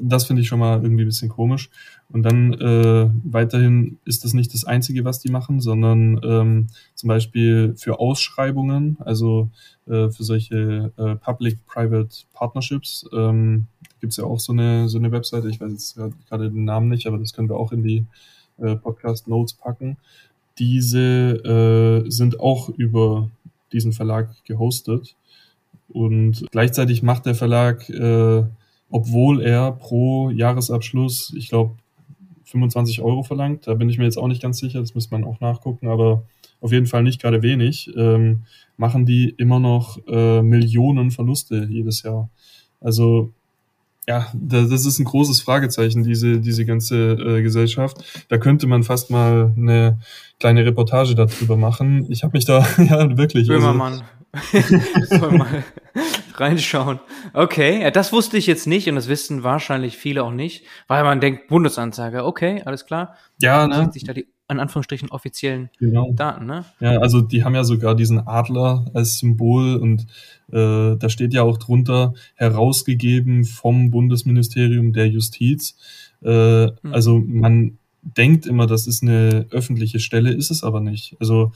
[0.00, 1.70] das finde ich schon mal irgendwie ein bisschen komisch.
[2.10, 7.08] Und dann äh, weiterhin ist das nicht das Einzige, was die machen, sondern ähm, zum
[7.08, 9.48] Beispiel für Ausschreibungen, also
[9.86, 13.66] äh, für solche äh, Public-Private Partnerships, ähm,
[14.00, 15.98] gibt es ja auch so eine, so eine Webseite, ich weiß jetzt
[16.28, 18.06] gerade den Namen nicht, aber das können wir auch in die
[18.58, 19.96] äh, Podcast-Notes packen.
[20.58, 23.30] Diese äh, sind auch über
[23.72, 25.14] diesen Verlag gehostet.
[25.88, 28.44] Und gleichzeitig macht der Verlag äh,
[28.90, 31.76] obwohl er pro Jahresabschluss, ich glaube,
[32.44, 33.66] 25 Euro verlangt.
[33.66, 36.24] Da bin ich mir jetzt auch nicht ganz sicher, das müsste man auch nachgucken, aber
[36.60, 38.44] auf jeden Fall nicht gerade wenig, ähm,
[38.76, 42.28] machen die immer noch äh, Millionen Verluste jedes Jahr.
[42.80, 43.32] Also
[44.08, 48.24] ja, das ist ein großes Fragezeichen, diese, diese ganze äh, Gesellschaft.
[48.28, 50.00] Da könnte man fast mal eine
[50.40, 52.06] kleine Reportage darüber machen.
[52.10, 53.46] Ich habe mich da, ja, wirklich.
[53.46, 54.02] Böhmermann.
[54.52, 54.78] Also,
[55.18, 55.64] Soll mal
[56.40, 57.00] reinschauen.
[57.32, 61.04] Okay, ja, das wusste ich jetzt nicht und das wissen wahrscheinlich viele auch nicht, weil
[61.04, 63.16] man denkt, Bundesanzeiger, okay, alles klar.
[63.40, 63.90] Ja, ne?
[63.92, 66.12] sich da die an Anführungsstrichen offiziellen genau.
[66.12, 66.64] Daten, ne?
[66.80, 70.06] Ja, also die haben ja sogar diesen Adler als Symbol und
[70.50, 75.76] äh, da steht ja auch drunter herausgegeben vom Bundesministerium der Justiz.
[76.22, 76.72] Äh, hm.
[76.90, 81.16] Also man denkt immer, das ist eine öffentliche Stelle, ist es aber nicht.
[81.20, 81.52] Also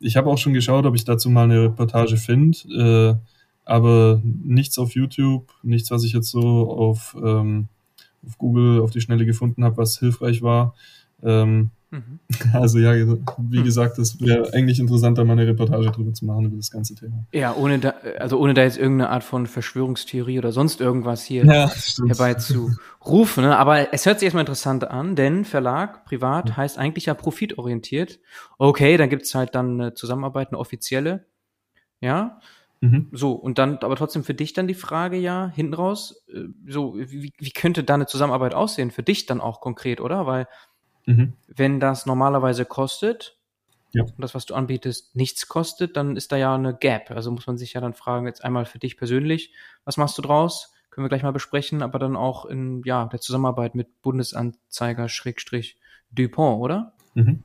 [0.00, 2.58] ich habe auch schon geschaut, ob ich dazu mal eine Reportage finde.
[2.68, 3.33] Äh,
[3.64, 7.68] aber nichts auf YouTube, nichts, was ich jetzt so auf, ähm,
[8.26, 10.74] auf Google auf die Schnelle gefunden habe, was hilfreich war.
[11.22, 12.20] Ähm, mhm.
[12.52, 12.92] Also ja,
[13.38, 16.94] wie gesagt, das wäre eigentlich interessanter, mal eine Reportage drüber zu machen über das ganze
[16.94, 17.26] Thema.
[17.32, 21.44] Ja, ohne da, also ohne da jetzt irgendeine Art von Verschwörungstheorie oder sonst irgendwas hier
[21.44, 21.70] ja,
[22.06, 23.44] herbeizurufen.
[23.44, 23.56] Ne?
[23.56, 26.56] Aber es hört sich erstmal interessant an, denn Verlag, privat, mhm.
[26.58, 28.20] heißt eigentlich ja profitorientiert.
[28.58, 31.26] Okay, dann gibt's halt dann eine Zusammenarbeit, eine offizielle.
[32.00, 32.40] Ja,
[32.84, 33.08] Mhm.
[33.12, 36.96] So, und dann aber trotzdem für dich dann die Frage ja, hinten raus, äh, so,
[36.98, 38.90] wie, wie könnte da eine Zusammenarbeit aussehen?
[38.90, 40.26] Für dich dann auch konkret, oder?
[40.26, 40.46] Weil,
[41.06, 41.32] mhm.
[41.46, 43.38] wenn das normalerweise kostet,
[43.92, 44.02] ja.
[44.02, 47.10] und das, was du anbietest, nichts kostet, dann ist da ja eine Gap.
[47.10, 49.54] Also muss man sich ja dann fragen, jetzt einmal für dich persönlich,
[49.86, 50.74] was machst du draus?
[50.90, 55.78] Können wir gleich mal besprechen, aber dann auch in, ja, der Zusammenarbeit mit Bundesanzeiger Schrägstrich
[56.12, 56.92] Dupont, oder?
[57.14, 57.44] Mhm.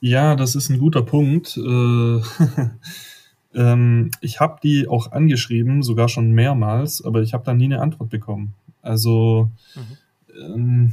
[0.00, 1.58] Ja, das ist ein guter Punkt.
[3.56, 7.64] Äh, Ähm, ich habe die auch angeschrieben, sogar schon mehrmals, aber ich habe da nie
[7.64, 8.54] eine Antwort bekommen.
[8.82, 10.54] Also mhm.
[10.54, 10.92] ähm,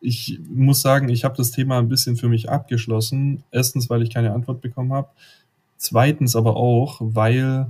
[0.00, 3.44] ich muss sagen, ich habe das Thema ein bisschen für mich abgeschlossen.
[3.50, 5.08] Erstens, weil ich keine Antwort bekommen habe.
[5.76, 7.66] Zweitens aber auch, weil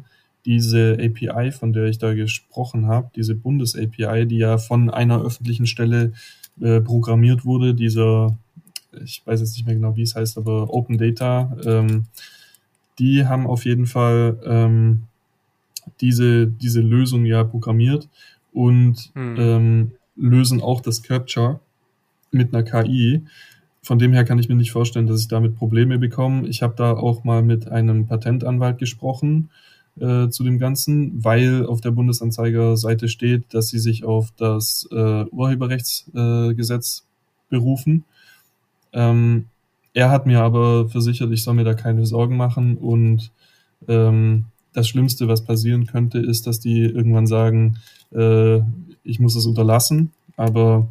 [0.46, 5.66] diese API, von der ich da gesprochen habe, diese Bundes-API, die ja von einer öffentlichen
[5.66, 6.12] Stelle
[6.60, 8.36] äh, programmiert wurde, dieser,
[9.04, 12.06] ich weiß jetzt nicht mehr genau, wie es heißt, aber Open Data, ähm,
[13.00, 15.04] die haben auf jeden Fall ähm,
[16.00, 18.08] diese, diese Lösung ja programmiert
[18.52, 19.36] und hm.
[19.38, 21.60] ähm, lösen auch das Capture
[22.30, 23.24] mit einer KI.
[23.82, 26.46] Von dem her kann ich mir nicht vorstellen, dass ich damit Probleme bekomme.
[26.46, 29.48] Ich habe da auch mal mit einem Patentanwalt gesprochen
[29.98, 35.24] äh, zu dem Ganzen, weil auf der Bundesanzeiger-Seite steht, dass sie sich auf das äh,
[35.24, 38.04] Urheberrechtsgesetz äh, berufen.
[38.92, 39.46] Ähm,
[39.94, 43.32] er hat mir aber versichert, ich soll mir da keine Sorgen machen und
[43.88, 47.78] ähm, das Schlimmste, was passieren könnte, ist, dass die irgendwann sagen,
[48.12, 48.58] äh,
[49.02, 50.12] ich muss es unterlassen.
[50.36, 50.88] Aber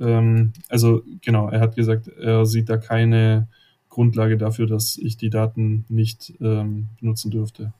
[0.00, 3.48] ähm, also genau, er hat gesagt, er sieht da keine
[3.90, 7.72] Grundlage dafür, dass ich die Daten nicht ähm, benutzen dürfte.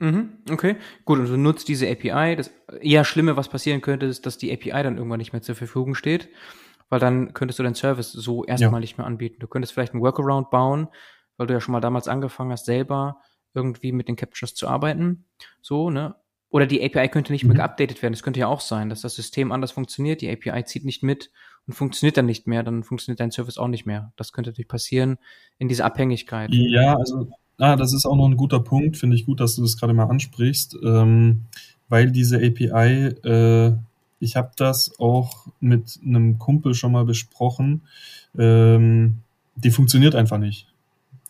[0.00, 2.34] Mhm, okay, gut, und du nutzt diese API.
[2.34, 5.54] Das eher Schlimme, was passieren könnte, ist, dass die API dann irgendwann nicht mehr zur
[5.54, 6.28] Verfügung steht,
[6.92, 8.80] weil dann könntest du deinen Service so erstmal ja.
[8.80, 9.36] nicht mehr anbieten.
[9.40, 10.88] Du könntest vielleicht einen Workaround bauen,
[11.38, 13.22] weil du ja schon mal damals angefangen hast, selber
[13.54, 15.24] irgendwie mit den Captures zu arbeiten.
[15.62, 16.16] So, ne?
[16.50, 17.52] Oder die API könnte nicht mhm.
[17.52, 18.12] mehr geupdatet werden.
[18.12, 21.30] Das könnte ja auch sein, dass das System anders funktioniert, die API zieht nicht mit
[21.66, 24.12] und funktioniert dann nicht mehr, dann funktioniert dein Service auch nicht mehr.
[24.16, 25.16] Das könnte natürlich passieren
[25.56, 26.50] in dieser Abhängigkeit.
[26.52, 28.98] Ja, also ah, das ist auch noch ein guter Punkt.
[28.98, 31.46] Finde ich gut, dass du das gerade mal ansprichst, ähm,
[31.88, 33.78] weil diese API, äh,
[34.22, 37.82] ich habe das auch mit einem Kumpel schon mal besprochen,
[38.38, 39.18] ähm,
[39.56, 40.68] die funktioniert einfach nicht.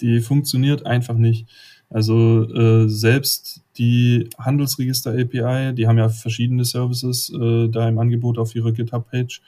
[0.03, 1.47] Die funktioniert einfach nicht.
[1.89, 8.39] Also äh, selbst die Handelsregister API, die haben ja verschiedene Services äh, da im Angebot
[8.39, 9.41] auf ihrer GitHub-Page.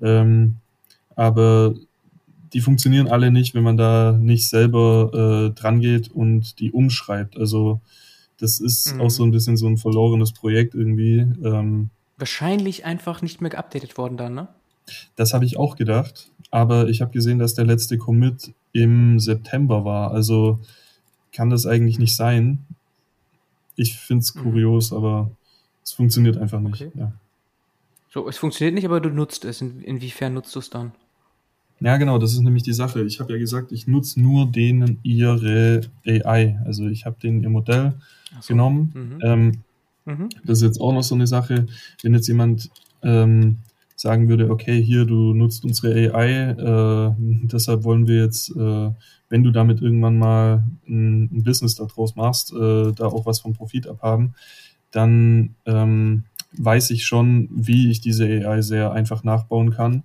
[0.00, 0.56] Ähm,
[1.16, 1.74] aber
[2.54, 7.36] die funktionieren alle nicht, wenn man da nicht selber äh, dran geht und die umschreibt.
[7.36, 7.80] Also
[8.38, 9.02] das ist mhm.
[9.02, 11.26] auch so ein bisschen so ein verlorenes Projekt irgendwie.
[11.44, 14.48] Ähm, Wahrscheinlich einfach nicht mehr geupdatet worden dann, ne?
[15.16, 19.84] Das habe ich auch gedacht, aber ich habe gesehen, dass der letzte Commit im September
[19.84, 20.12] war.
[20.12, 20.60] Also
[21.32, 22.64] kann das eigentlich nicht sein.
[23.74, 24.40] Ich finde es mhm.
[24.40, 25.30] kurios, aber
[25.82, 26.82] es funktioniert einfach nicht.
[26.82, 26.92] Okay.
[26.94, 27.12] Ja.
[28.08, 29.60] So, es funktioniert nicht, aber du nutzt es.
[29.60, 30.92] In, inwiefern nutzt du es dann?
[31.80, 33.02] Ja, genau, das ist nämlich die Sache.
[33.02, 36.58] Ich habe ja gesagt, ich nutze nur denen ihre AI.
[36.64, 37.94] Also ich habe denen ihr Modell
[38.40, 38.54] so.
[38.54, 38.92] genommen.
[38.94, 39.20] Mhm.
[39.22, 39.52] Ähm,
[40.06, 40.28] mhm.
[40.44, 41.66] Das ist jetzt auch noch so eine Sache,
[42.02, 42.70] wenn jetzt jemand
[43.02, 43.58] ähm,
[43.96, 48.90] sagen würde, okay, hier, du nutzt unsere AI, äh, deshalb wollen wir jetzt, äh,
[49.28, 53.54] wenn du damit irgendwann mal ein, ein Business daraus machst, äh, da auch was vom
[53.54, 54.34] Profit abhaben,
[54.90, 60.04] dann ähm, weiß ich schon, wie ich diese AI sehr einfach nachbauen kann.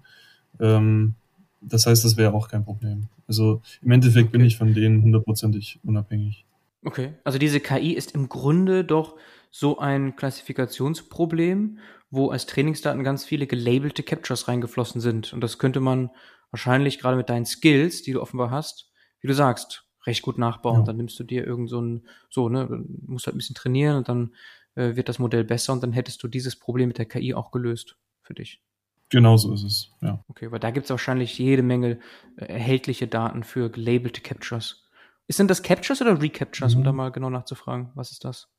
[0.59, 1.15] Ähm,
[1.61, 3.07] das heißt, das wäre auch kein Problem.
[3.27, 4.37] Also im Endeffekt okay.
[4.37, 6.45] bin ich von denen hundertprozentig unabhängig.
[6.83, 9.15] Okay, also diese KI ist im Grunde doch
[9.51, 15.33] so ein Klassifikationsproblem, wo als Trainingsdaten ganz viele gelabelte Captures reingeflossen sind.
[15.33, 16.09] Und das könnte man
[16.51, 20.79] wahrscheinlich gerade mit deinen Skills, die du offenbar hast, wie du sagst, recht gut nachbauen.
[20.79, 20.85] Ja.
[20.85, 24.09] Dann nimmst du dir irgend so ein, so, ne, musst halt ein bisschen trainieren und
[24.09, 24.33] dann
[24.75, 27.51] äh, wird das Modell besser und dann hättest du dieses Problem mit der KI auch
[27.51, 28.61] gelöst für dich.
[29.09, 30.23] Genau so ist es, ja.
[30.29, 31.99] Okay, weil da gibt es wahrscheinlich jede Menge
[32.37, 34.89] äh, erhältliche Daten für gelabelte Captures.
[35.27, 36.79] Ist denn das Captures oder Recaptures, mhm.
[36.79, 37.91] um da mal genau nachzufragen?
[37.95, 38.49] Was ist das?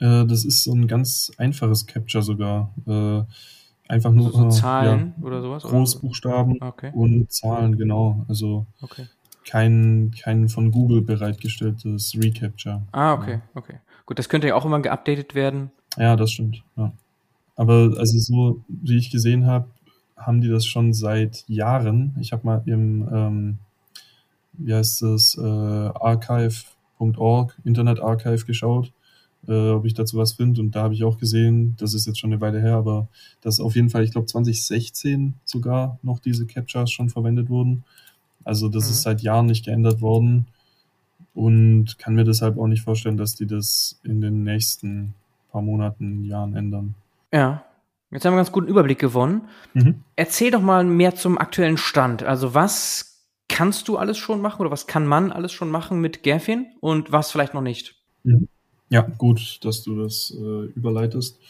[0.00, 2.74] Äh, das ist so ein ganz einfaches Capture sogar.
[2.86, 3.22] Äh,
[3.88, 5.62] einfach nur also so Zahlen ja, oder sowas?
[5.62, 6.68] Großbuchstaben oder?
[6.68, 6.90] Okay.
[6.94, 8.24] und Zahlen, genau.
[8.28, 9.06] Also okay.
[9.46, 12.82] kein, kein von Google bereitgestelltes Recapture.
[12.92, 13.42] Ah, okay, ja.
[13.54, 13.74] okay.
[14.06, 15.70] Gut, das könnte ja auch immer geupdatet werden.
[15.96, 16.62] Ja, das stimmt.
[16.76, 16.92] Ja.
[17.56, 19.68] Aber also so, wie ich gesehen habe,
[20.16, 22.16] haben die das schon seit Jahren.
[22.20, 23.58] Ich habe mal im, ähm,
[24.54, 28.92] wie heißt es, äh, archive.org, Internet Archive geschaut,
[29.48, 30.60] äh, ob ich dazu was finde.
[30.60, 33.08] Und da habe ich auch gesehen, das ist jetzt schon eine Weile her, aber
[33.40, 37.84] dass auf jeden Fall, ich glaube 2016 sogar noch diese Captures schon verwendet wurden.
[38.44, 38.90] Also das mhm.
[38.90, 40.46] ist seit Jahren nicht geändert worden
[41.34, 45.14] und kann mir deshalb auch nicht vorstellen, dass die das in den nächsten
[45.50, 46.94] paar Monaten, Jahren ändern.
[47.32, 47.64] Ja.
[48.10, 49.48] Jetzt haben wir einen ganz guten Überblick gewonnen.
[49.72, 50.04] Mhm.
[50.14, 52.22] Erzähl doch mal mehr zum aktuellen Stand.
[52.22, 56.22] Also was kannst du alles schon machen oder was kann man alles schon machen mit
[56.22, 57.96] Gerfin und was vielleicht noch nicht?
[58.94, 61.40] Ja, gut, dass du das äh, überleitest.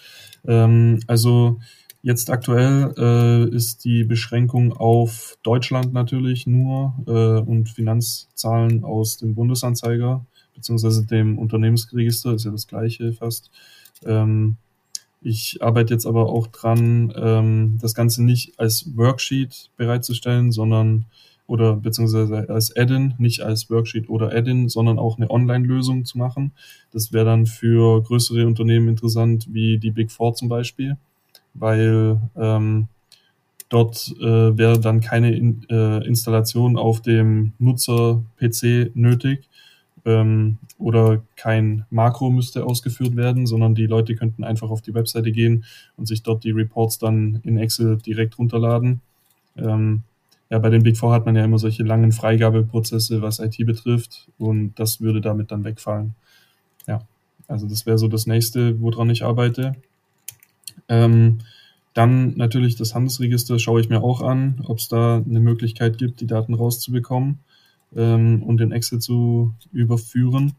[0.46, 1.60] Ähm, also
[2.06, 9.34] Jetzt aktuell äh, ist die Beschränkung auf Deutschland natürlich nur äh, und Finanzzahlen aus dem
[9.34, 13.50] Bundesanzeiger beziehungsweise dem Unternehmensregister, ist ja das gleiche fast.
[14.04, 14.56] Ähm,
[15.22, 21.06] ich arbeite jetzt aber auch dran, ähm, das Ganze nicht als Worksheet bereitzustellen, sondern
[21.46, 26.52] oder beziehungsweise als Add-in, nicht als Worksheet oder Add-in, sondern auch eine Online-Lösung zu machen.
[26.92, 30.96] Das wäre dann für größere Unternehmen interessant, wie die Big Four zum Beispiel
[31.54, 32.88] weil ähm,
[33.68, 39.48] dort äh, wäre dann keine in, äh, Installation auf dem Nutzer-PC nötig
[40.04, 45.32] ähm, oder kein Makro müsste ausgeführt werden, sondern die Leute könnten einfach auf die Webseite
[45.32, 45.64] gehen
[45.96, 49.00] und sich dort die Reports dann in Excel direkt runterladen.
[49.56, 50.02] Ähm,
[50.54, 54.28] ja, bei den Big Four hat man ja immer solche langen Freigabeprozesse, was IT betrifft,
[54.38, 56.14] und das würde damit dann wegfallen.
[56.86, 57.00] Ja,
[57.48, 59.74] also das wäre so das nächste, woran ich arbeite.
[60.88, 61.40] Ähm,
[61.92, 66.20] dann natürlich das Handelsregister schaue ich mir auch an, ob es da eine Möglichkeit gibt,
[66.20, 67.40] die Daten rauszubekommen
[67.96, 70.52] ähm, und in Excel zu überführen.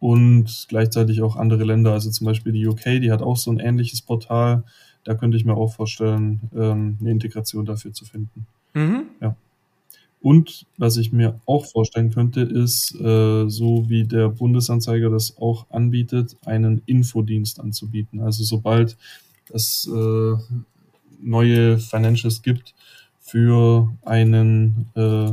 [0.00, 3.58] Und gleichzeitig auch andere Länder, also zum Beispiel die UK, die hat auch so ein
[3.58, 4.64] ähnliches Portal.
[5.04, 8.46] Da könnte ich mir auch vorstellen, ähm, eine Integration dafür zu finden.
[8.74, 9.06] Mhm.
[9.20, 9.36] Ja.
[10.22, 15.66] Und was ich mir auch vorstellen könnte, ist, äh, so wie der Bundesanzeiger das auch
[15.70, 18.20] anbietet, einen Infodienst anzubieten.
[18.20, 18.98] Also sobald
[19.52, 20.36] es äh,
[21.22, 22.74] neue Financials gibt
[23.20, 25.32] für einen äh,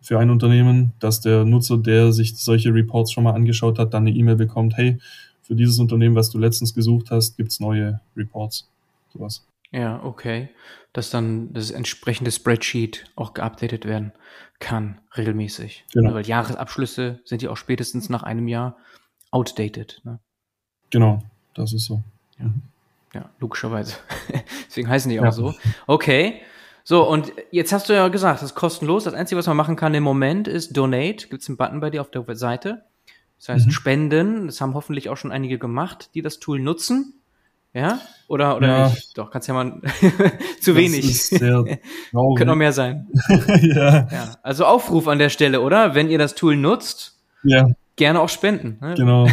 [0.00, 4.06] für ein Unternehmen, dass der Nutzer, der sich solche Reports schon mal angeschaut hat, dann
[4.06, 4.98] eine E-Mail bekommt, hey,
[5.42, 8.68] für dieses Unternehmen, was du letztens gesucht hast, gibt's neue Reports.
[9.14, 9.42] Sowas.
[9.74, 10.50] Ja, okay.
[10.92, 14.12] Dass dann das entsprechende Spreadsheet auch geupdatet werden
[14.60, 15.84] kann, regelmäßig.
[15.92, 16.14] Genau.
[16.14, 18.76] Weil Jahresabschlüsse sind ja auch spätestens nach einem Jahr
[19.32, 20.00] outdated.
[20.04, 20.20] Ne?
[20.90, 22.04] Genau, das ist so.
[22.38, 22.46] Ja.
[23.14, 23.96] Ja, logischerweise.
[24.66, 25.32] Deswegen heißen die auch ja.
[25.32, 25.54] so.
[25.88, 26.40] Okay.
[26.84, 29.04] So, und jetzt hast du ja gesagt, das ist kostenlos.
[29.04, 31.28] Das Einzige, was man machen kann im Moment, ist Donate.
[31.28, 32.84] Gibt es einen Button bei dir auf der Seite.
[33.38, 33.70] Das heißt, mhm.
[33.70, 34.46] Spenden.
[34.46, 37.20] Das haben hoffentlich auch schon einige gemacht, die das Tool nutzen.
[37.74, 38.00] Ja?
[38.28, 38.88] Oder, oder ja.
[38.88, 39.18] nicht?
[39.18, 39.80] Doch, kannst ja mal
[40.60, 41.28] zu das wenig.
[41.30, 43.06] Könnte noch mehr sein.
[43.60, 44.08] ja.
[44.10, 44.34] ja.
[44.42, 45.94] Also Aufruf an der Stelle, oder?
[45.94, 47.68] Wenn ihr das Tool nutzt, ja.
[47.96, 48.78] gerne auch spenden.
[48.80, 48.94] Ne?
[48.96, 49.26] Genau.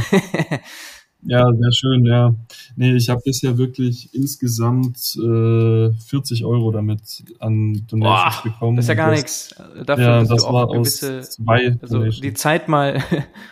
[1.24, 2.34] Ja, sehr schön, ja.
[2.76, 8.76] Nee, ich habe bisher wirklich insgesamt äh, 40 Euro damit an Donations Boah, bekommen.
[8.78, 9.56] Das ist ja gar nichts.
[9.86, 13.04] Dafür, ja, das war gewisse, aus zwei also die Zeit mal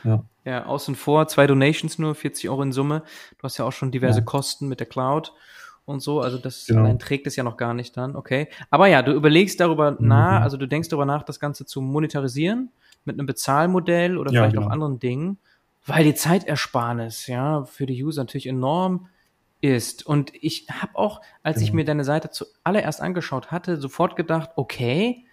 [0.03, 0.23] ja.
[0.49, 3.03] Ja, außen vor, zwei Donations nur, 40 Euro in Summe.
[3.37, 4.25] Du hast ja auch schon diverse ja.
[4.25, 5.33] Kosten mit der Cloud
[5.85, 6.81] und so, also das genau.
[6.81, 8.47] allein trägt es ja noch gar nicht dann, okay.
[8.69, 10.07] Aber ja, du überlegst darüber mhm.
[10.07, 12.71] nach, also du denkst darüber nach, das Ganze zu monetarisieren
[13.05, 14.67] mit einem Bezahlmodell oder ja, vielleicht genau.
[14.67, 15.37] auch anderen Dingen
[15.89, 19.09] weil die Zeitersparnis ja für die User natürlich enorm
[19.61, 20.05] ist.
[20.05, 21.67] Und ich habe auch, als genau.
[21.67, 25.25] ich mir deine Seite zuallererst angeschaut hatte, sofort gedacht, okay,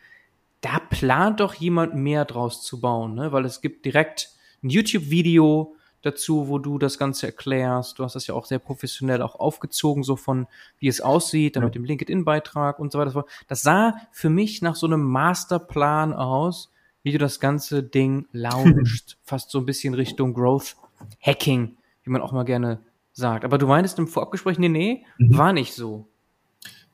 [0.62, 3.30] da plant doch jemand mehr draus zu bauen, ne?
[3.32, 4.30] weil es gibt direkt
[4.66, 7.98] ein YouTube-Video dazu, wo du das Ganze erklärst.
[7.98, 10.46] Du hast das ja auch sehr professionell auch aufgezogen, so von
[10.78, 11.66] wie es aussieht, dann ja.
[11.66, 13.24] mit dem LinkedIn-Beitrag und so weiter.
[13.48, 16.70] Das sah für mich nach so einem Masterplan aus,
[17.02, 19.18] wie du das ganze Ding launchst.
[19.24, 20.76] Fast so ein bisschen Richtung Growth
[21.20, 22.78] Hacking, wie man auch mal gerne
[23.12, 23.44] sagt.
[23.44, 25.36] Aber du meintest im Vorabgespräch, nee, nee, mhm.
[25.36, 26.06] war nicht so.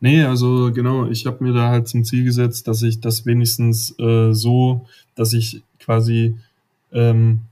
[0.00, 3.96] Nee, also genau, ich habe mir da halt zum Ziel gesetzt, dass ich das wenigstens
[4.00, 6.37] äh, so, dass ich quasi
[6.92, 7.42] ähm,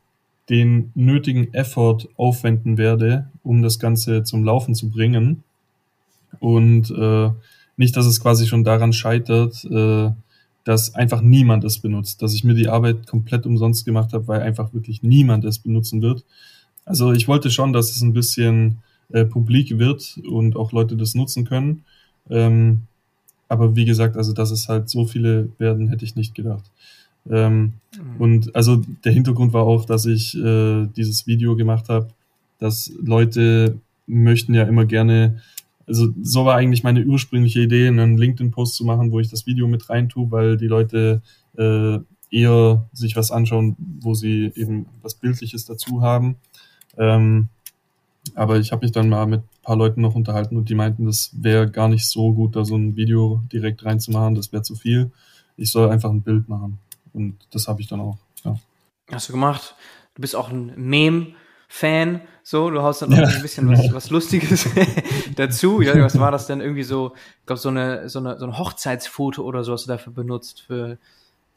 [0.50, 5.44] den nötigen Effort aufwenden werde, um das Ganze zum Laufen zu bringen.
[6.40, 7.30] Und äh,
[7.76, 10.10] nicht, dass es quasi schon daran scheitert, äh,
[10.64, 14.42] dass einfach niemand es benutzt, dass ich mir die Arbeit komplett umsonst gemacht habe, weil
[14.42, 16.24] einfach wirklich niemand es benutzen wird.
[16.84, 18.78] Also ich wollte schon, dass es ein bisschen
[19.12, 21.84] äh, publik wird und auch Leute das nutzen können.
[22.28, 22.82] Ähm,
[23.48, 26.70] aber wie gesagt, also dass es halt so viele werden, hätte ich nicht gedacht.
[27.28, 28.20] Ähm, mhm.
[28.20, 32.09] Und also der Hintergrund war auch, dass ich äh, dieses Video gemacht habe,
[32.59, 35.40] dass Leute möchten ja immer gerne
[35.90, 39.66] also so war eigentlich meine ursprüngliche Idee, einen LinkedIn-Post zu machen, wo ich das Video
[39.66, 41.20] mit rein tue, weil die Leute
[41.59, 41.99] äh,
[42.30, 46.36] eher sich was anschauen, wo sie eben was Bildliches dazu haben.
[46.97, 47.49] Ähm,
[48.36, 51.07] aber ich habe mich dann mal mit ein paar Leuten noch unterhalten und die meinten,
[51.07, 54.76] das wäre gar nicht so gut, da so ein Video direkt reinzumachen, das wäre zu
[54.76, 55.11] viel.
[55.57, 56.78] Ich soll einfach ein Bild machen.
[57.12, 58.18] Und das habe ich dann auch.
[58.44, 58.58] Ja.
[59.11, 59.74] Hast du gemacht?
[60.14, 61.34] Du bist auch ein Meme
[61.72, 63.28] Fan, so, du haust dann noch ja.
[63.28, 64.68] ein bisschen was, was Lustiges
[65.36, 65.80] dazu.
[65.80, 68.58] Ja, was war das denn irgendwie so, ich glaube, so eine, so eine, so ein
[68.58, 70.98] Hochzeitsfoto oder so hast du dafür benutzt für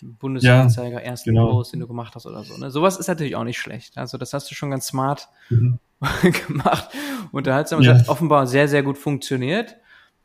[0.03, 1.49] Bundesanzeiger, ja, ersten genau.
[1.49, 2.55] Post, den du gemacht hast oder so.
[2.57, 2.69] Ne?
[2.69, 3.97] Sowas ist natürlich auch nicht schlecht.
[3.97, 5.79] Also das hast du schon ganz smart mhm.
[6.47, 6.89] gemacht.
[7.31, 7.81] Unterhaltsam.
[7.81, 7.93] Ja.
[7.93, 9.77] Das hat offenbar sehr, sehr gut funktioniert.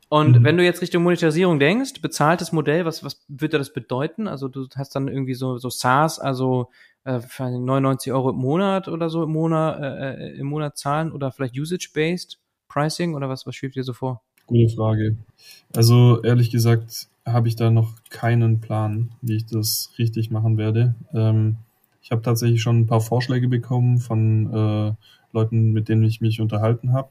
[0.08, 0.44] Und mhm.
[0.44, 4.26] wenn du jetzt Richtung Monetarisierung denkst, bezahltes Modell, was, was würde das bedeuten?
[4.26, 6.70] Also du hast dann irgendwie so, so SaaS, also
[7.04, 11.12] äh, für 99 Euro im Monat oder so im Monat, äh, äh, im Monat zahlen
[11.12, 12.38] oder vielleicht Usage-Based
[12.68, 14.22] Pricing oder was, was schwebt dir so vor?
[14.46, 15.16] Gute Frage.
[15.76, 20.94] Also ehrlich gesagt habe ich da noch keinen Plan, wie ich das richtig machen werde.
[21.12, 21.56] Ähm,
[22.00, 24.92] ich habe tatsächlich schon ein paar Vorschläge bekommen von äh,
[25.32, 27.10] Leuten, mit denen ich mich unterhalten habe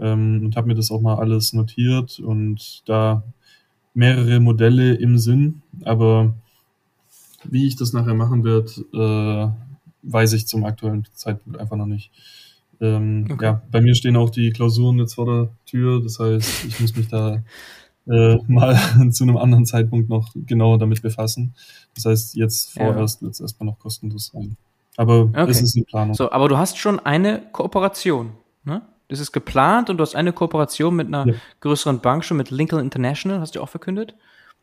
[0.00, 3.22] ähm, und habe mir das auch mal alles notiert und da
[3.94, 6.34] mehrere Modelle im Sinn, aber
[7.44, 12.10] wie ich das nachher machen werde, äh, weiß ich zum aktuellen Zeitpunkt einfach noch nicht.
[12.80, 13.44] Ähm, okay.
[13.44, 16.96] Ja, bei mir stehen auch die Klausuren jetzt vor der Tür, das heißt, ich muss
[16.96, 17.42] mich da
[18.06, 18.78] äh, mal
[19.10, 21.54] zu einem anderen Zeitpunkt noch genauer damit befassen.
[21.94, 23.26] Das heißt, jetzt vorerst ja.
[23.26, 24.56] wird es erstmal noch kostenlos sein.
[24.96, 25.50] Aber okay.
[25.50, 26.14] es ist in Planung.
[26.14, 28.32] So, aber du hast schon eine Kooperation,
[28.64, 28.82] ne?
[29.08, 31.34] Das ist geplant und du hast eine Kooperation mit einer ja.
[31.60, 34.14] größeren Bank schon, mit Lincoln International, hast du auch verkündet.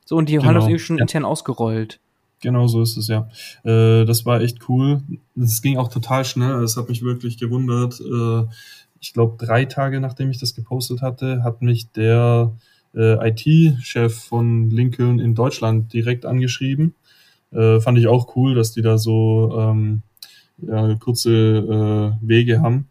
[0.06, 0.46] So, und die genau.
[0.46, 1.02] haben das irgendwie schon ja.
[1.02, 2.00] intern ausgerollt.
[2.42, 3.28] Genau so ist es, ja.
[3.64, 5.02] Äh, das war echt cool.
[5.36, 6.64] Es ging auch total schnell.
[6.64, 8.00] Es hat mich wirklich gewundert.
[8.00, 8.48] Äh,
[9.00, 12.52] ich glaube, drei Tage nachdem ich das gepostet hatte, hat mich der
[12.94, 16.94] äh, IT-Chef von Lincoln in Deutschland direkt angeschrieben.
[17.52, 20.02] Äh, fand ich auch cool, dass die da so ähm,
[20.58, 21.32] ja, kurze
[22.22, 22.90] äh, Wege haben.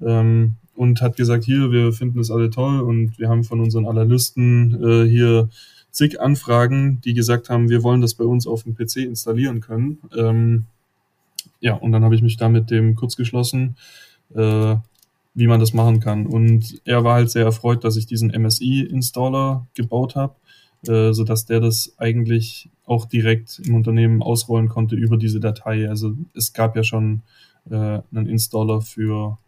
[0.00, 3.86] Ähm, und hat gesagt, hier, wir finden es alle toll und wir haben von unseren
[3.86, 5.48] Analysten äh, hier
[5.90, 9.98] zig Anfragen, die gesagt haben, wir wollen das bei uns auf dem PC installieren können.
[10.16, 10.64] Ähm,
[11.60, 13.76] ja, und dann habe ich mich da mit dem kurz geschlossen,
[14.34, 14.76] äh,
[15.34, 16.26] wie man das machen kann.
[16.26, 20.34] Und er war halt sehr erfreut, dass ich diesen MSI-Installer gebaut habe,
[20.86, 25.88] äh, sodass der das eigentlich auch direkt im Unternehmen ausrollen konnte über diese Datei.
[25.88, 27.22] Also es gab ja schon
[27.70, 29.38] äh, einen Installer für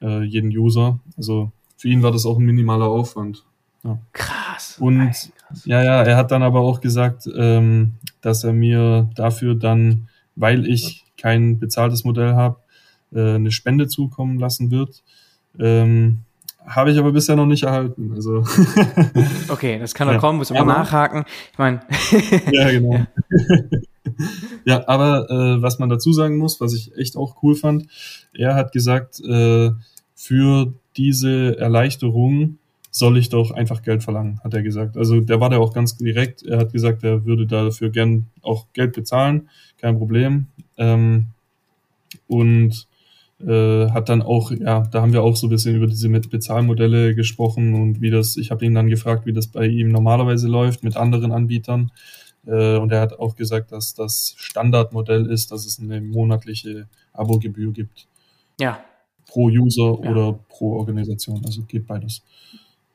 [0.00, 1.00] äh, jeden User.
[1.16, 3.44] Also für ihn war das auch ein minimaler Aufwand.
[3.84, 3.98] Ja.
[4.12, 4.78] Krass.
[4.80, 5.30] Und krass.
[5.64, 10.66] ja, ja, er hat dann aber auch gesagt, ähm, dass er mir dafür dann, weil
[10.66, 12.56] ich kein bezahltes Modell habe,
[13.12, 15.02] äh, eine Spende zukommen lassen wird.
[15.58, 16.20] Ähm,
[16.66, 18.12] habe ich aber bisher noch nicht erhalten.
[18.14, 18.44] Also
[19.48, 20.20] okay, das kann noch ja.
[20.20, 21.24] kommen, muss immer nachhaken.
[21.52, 21.80] Ich meine.
[22.52, 22.94] ja, genau.
[22.94, 23.06] Ja,
[24.64, 27.86] ja aber äh, was man dazu sagen muss, was ich echt auch cool fand,
[28.32, 29.70] er hat gesagt, äh,
[30.14, 32.58] für diese Erleichterung
[32.90, 34.96] soll ich doch einfach Geld verlangen, hat er gesagt.
[34.96, 36.42] Also der war da auch ganz direkt.
[36.42, 40.46] Er hat gesagt, er würde dafür gern auch Geld bezahlen, kein Problem.
[40.78, 41.26] Ähm,
[42.26, 42.88] und
[43.46, 47.14] äh, hat dann auch, ja, da haben wir auch so ein bisschen über diese Bezahlmodelle
[47.14, 50.82] gesprochen und wie das, ich habe ihn dann gefragt, wie das bei ihm normalerweise läuft
[50.82, 51.92] mit anderen Anbietern.
[52.46, 57.72] Äh, und er hat auch gesagt, dass das Standardmodell ist, dass es eine monatliche Abogebühr
[57.72, 58.06] gibt.
[58.60, 58.84] Ja.
[59.26, 60.10] Pro User ja.
[60.10, 61.42] oder pro Organisation.
[61.44, 62.22] Also geht beides.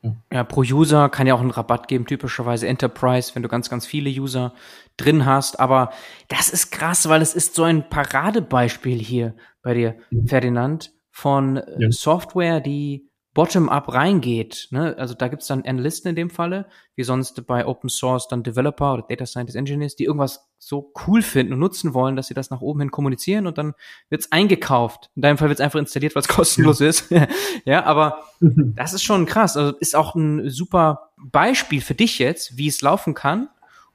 [0.02, 0.16] Ja.
[0.32, 3.86] ja, pro User kann ja auch einen Rabatt geben, typischerweise Enterprise, wenn du ganz, ganz
[3.86, 4.52] viele User
[4.96, 5.60] drin hast.
[5.60, 5.92] Aber
[6.28, 10.26] das ist krass, weil es ist so ein Paradebeispiel hier bei dir, mhm.
[10.26, 11.90] Ferdinand, von äh, ja.
[11.92, 14.68] Software, die bottom-up reingeht.
[14.70, 14.94] Ne?
[14.98, 16.66] Also da gibt's dann Analysten in dem Falle,
[16.96, 21.22] wie sonst bei Open Source dann Developer oder Data Scientist Engineers, die irgendwas so cool
[21.22, 23.74] finden und nutzen wollen, dass sie das nach oben hin kommunizieren und dann
[24.10, 25.10] wird's eingekauft.
[25.16, 26.88] In deinem Fall wird's einfach installiert, weil es kostenlos ja.
[26.88, 27.10] ist.
[27.64, 29.56] ja, aber das ist schon krass.
[29.56, 33.48] Also ist auch ein super Beispiel für dich jetzt, wie es laufen kann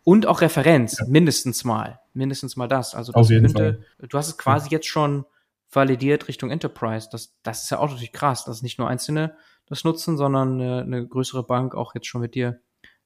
[0.03, 1.05] und auch Referenz, ja.
[1.07, 1.99] mindestens mal.
[2.13, 2.95] Mindestens mal das.
[2.95, 4.07] Also das Auf jeden könnte, Fall.
[4.07, 4.77] du hast es quasi ja.
[4.77, 5.25] jetzt schon
[5.71, 7.09] validiert Richtung Enterprise.
[7.11, 10.81] Das, das ist ja auch natürlich krass, dass nicht nur Einzelne das nutzen, sondern eine,
[10.81, 12.59] eine größere Bank auch jetzt schon mit dir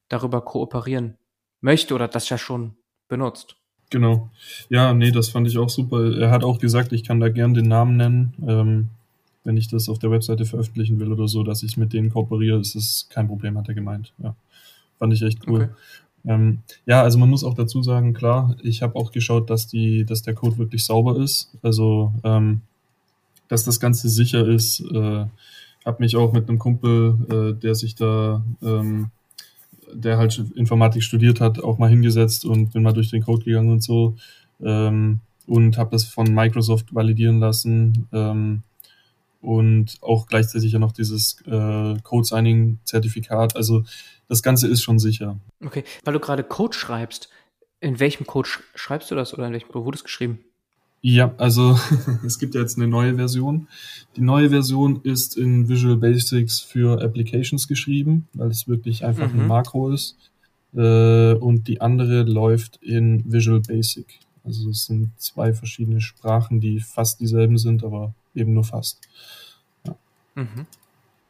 [0.09, 1.17] darüber kooperieren
[1.59, 2.75] möchte oder das ja schon
[3.07, 3.55] benutzt.
[3.89, 4.29] Genau.
[4.69, 6.17] Ja, nee, das fand ich auch super.
[6.17, 8.89] Er hat auch gesagt, ich kann da gern den Namen nennen, ähm,
[9.43, 12.59] wenn ich das auf der Webseite veröffentlichen will oder so, dass ich mit denen kooperiere,
[12.59, 14.13] ist das kein Problem, hat er gemeint.
[14.19, 14.35] Ja.
[14.97, 15.63] Fand ich echt cool.
[15.63, 15.73] Okay.
[16.25, 20.05] Ähm, ja, also man muss auch dazu sagen, klar, ich habe auch geschaut, dass die,
[20.05, 21.51] dass der Code wirklich sauber ist.
[21.61, 22.61] Also ähm,
[23.47, 24.79] dass das Ganze sicher ist.
[24.79, 25.25] Äh,
[25.85, 29.09] habe mich auch mit einem Kumpel, äh, der sich da, ähm,
[29.93, 33.71] der halt Informatik studiert hat, auch mal hingesetzt und bin mal durch den Code gegangen
[33.71, 34.15] und so
[34.63, 38.63] ähm, und habe das von Microsoft validieren lassen ähm,
[39.41, 43.55] und auch gleichzeitig ja noch dieses äh, Code Signing Zertifikat.
[43.55, 43.83] Also
[44.27, 45.39] das Ganze ist schon sicher.
[45.65, 47.29] Okay, weil du gerade Code schreibst,
[47.79, 50.39] in welchem Code schreibst du das oder in welchem wo wurde es geschrieben?
[51.01, 51.79] Ja, also
[52.25, 53.67] es gibt ja jetzt eine neue Version.
[54.15, 59.41] Die neue Version ist in Visual Basics für Applications geschrieben, weil es wirklich einfach mhm.
[59.41, 60.15] ein Makro ist.
[60.75, 64.19] Äh, und die andere läuft in Visual Basic.
[64.43, 69.01] Also es sind zwei verschiedene Sprachen, die fast dieselben sind, aber eben nur fast.
[69.85, 69.95] Ja.
[70.35, 70.65] Mhm.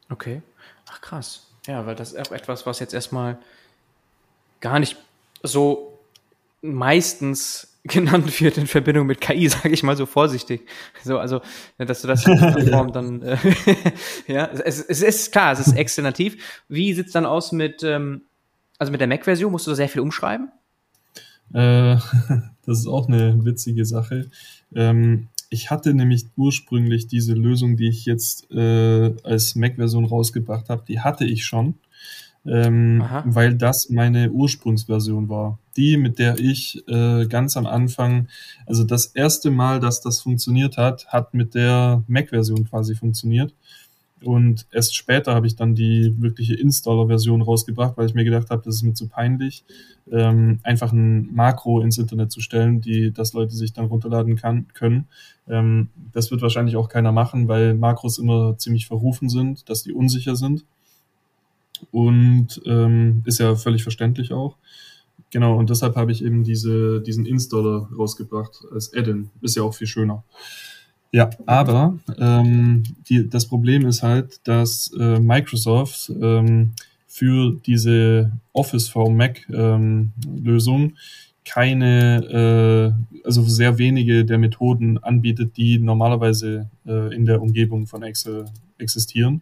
[0.10, 0.41] Okay.
[0.89, 1.47] Ach krass.
[1.68, 3.38] Ja, weil das ist auch etwas, was jetzt erstmal
[4.60, 4.97] gar nicht
[5.43, 5.99] so
[6.62, 10.68] meistens genannt wird in Verbindung mit KI, sage ich mal so vorsichtig.
[11.04, 11.41] So, also,
[11.78, 13.38] dass du das in der Form dann, äh,
[14.28, 16.62] ja, es, es ist klar, es ist externativ.
[16.68, 18.22] Wie sieht's dann aus mit, ähm,
[18.78, 19.52] also mit der Mac-Version?
[19.52, 20.52] Musst du da sehr viel umschreiben?
[21.54, 21.97] Äh,
[22.66, 24.30] das ist auch eine witzige Sache.
[24.76, 30.84] Ähm, ich hatte nämlich ursprünglich diese Lösung, die ich jetzt äh, als Mac-Version rausgebracht habe,
[30.88, 31.76] die hatte ich schon,
[32.45, 35.60] ähm, weil das meine Ursprungsversion war.
[35.76, 38.30] Die, mit der ich äh, ganz am Anfang,
[38.66, 43.54] also das erste Mal, dass das funktioniert hat, hat mit der Mac-Version quasi funktioniert.
[44.24, 48.62] Und erst später habe ich dann die wirkliche Installer-Version rausgebracht, weil ich mir gedacht habe,
[48.64, 49.64] das ist mir zu peinlich,
[50.12, 54.68] ähm, einfach ein Makro ins Internet zu stellen, die das Leute sich dann runterladen kann,
[54.74, 55.08] können.
[55.48, 59.94] Ähm, das wird wahrscheinlich auch keiner machen, weil Makros immer ziemlich verrufen sind, dass die
[59.94, 60.66] unsicher sind.
[61.92, 64.56] Und ähm, ist ja völlig verständlich auch.
[65.32, 69.32] Genau, und deshalb habe ich eben diese, diesen Installer rausgebracht als Add-in.
[69.42, 70.24] Ist ja auch viel schöner.
[71.12, 76.72] Ja, aber ähm, die, das Problem ist halt, dass äh, Microsoft ähm,
[77.05, 80.93] für diese Office for Mac ähm, Lösung
[81.43, 88.03] keine, äh, also sehr wenige der Methoden anbietet, die normalerweise äh, in der Umgebung von
[88.03, 88.45] Excel
[88.78, 89.41] existieren.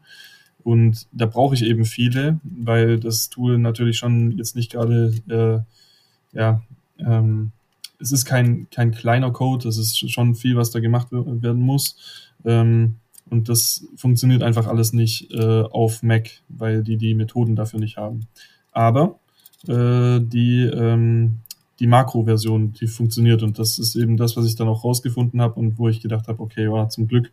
[0.64, 6.38] Und da brauche ich eben viele, weil das Tool natürlich schon jetzt nicht gerade äh,
[6.38, 6.62] ja,
[6.98, 7.52] ähm,
[8.00, 11.98] es ist kein, kein kleiner Code, es ist schon viel, was da gemacht werden muss.
[12.46, 12.96] Ähm,
[13.30, 17.98] und das funktioniert einfach alles nicht äh, auf Mac, weil die die Methoden dafür nicht
[17.98, 18.28] haben.
[18.72, 19.20] Aber
[19.68, 21.40] äh, die, ähm,
[21.80, 25.60] die Makro-Version, die funktioniert und das ist eben das, was ich dann auch rausgefunden habe
[25.60, 27.32] und wo ich gedacht habe, okay, ja, zum Glück,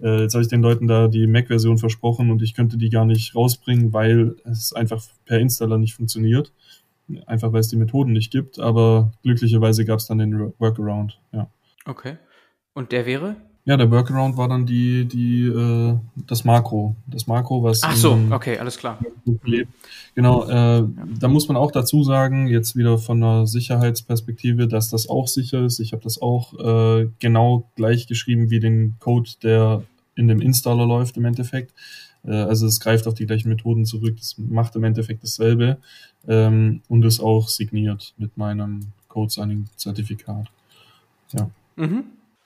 [0.00, 3.04] äh, jetzt habe ich den Leuten da die Mac-Version versprochen und ich könnte die gar
[3.04, 6.52] nicht rausbringen, weil es einfach per Installer nicht funktioniert
[7.26, 11.48] einfach weil es die Methoden nicht gibt, aber glücklicherweise gab es dann den Workaround, ja.
[11.84, 12.16] Okay.
[12.74, 13.36] Und der wäre?
[13.64, 15.96] Ja, der Workaround war dann die, die, äh,
[16.26, 16.96] das Makro.
[17.06, 17.82] Das Makro, was.
[17.84, 18.98] Ach so, okay, alles klar.
[20.16, 20.84] Genau, äh,
[21.20, 25.64] da muss man auch dazu sagen, jetzt wieder von einer Sicherheitsperspektive, dass das auch sicher
[25.64, 25.78] ist.
[25.78, 29.84] Ich habe das auch äh, genau gleich geschrieben wie den Code, der
[30.16, 31.72] in dem Installer läuft im Endeffekt.
[32.24, 34.16] Äh, also es greift auf die gleichen Methoden zurück.
[34.18, 35.78] Es macht im Endeffekt dasselbe
[36.26, 40.48] ähm, und ist auch signiert mit meinem Code-Signing-Zertifikat.
[41.32, 41.50] Ja.
[41.76, 42.04] Mhm.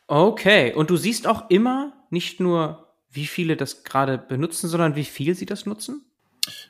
[0.09, 5.05] Okay, und du siehst auch immer nicht nur, wie viele das gerade benutzen, sondern wie
[5.05, 6.03] viel sie das nutzen?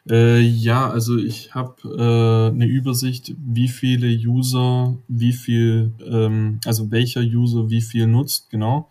[0.08, 6.90] Äh, ja, also ich habe äh, eine Übersicht, wie viele User, wie viel, ähm, also
[6.90, 8.88] welcher User wie viel nutzt, genau.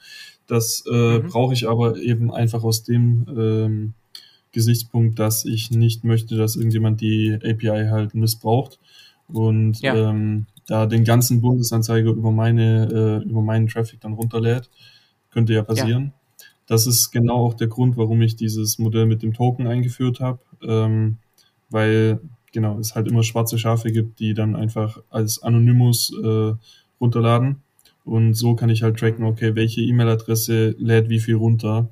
[0.48, 1.28] Das äh, mhm.
[1.28, 3.94] brauche ich aber eben einfach aus dem ähm,
[4.56, 8.80] Gesichtspunkt, dass ich nicht möchte, dass irgendjemand die API halt missbraucht
[9.28, 9.94] und ja.
[9.96, 14.70] ähm, da den ganzen Bundesanzeiger über meine äh, über meinen Traffic dann runterlädt.
[15.30, 16.06] Könnte ja passieren.
[16.06, 16.46] Ja.
[16.68, 20.40] Das ist genau auch der Grund, warum ich dieses Modell mit dem Token eingeführt habe,
[20.64, 21.18] ähm,
[21.70, 22.22] weil
[22.54, 26.54] genau es halt immer schwarze Schafe gibt, die dann einfach als Anonymous äh,
[27.02, 27.58] runterladen.
[28.06, 31.90] Und so kann ich halt tracken, okay, welche E-Mail-Adresse lädt wie viel runter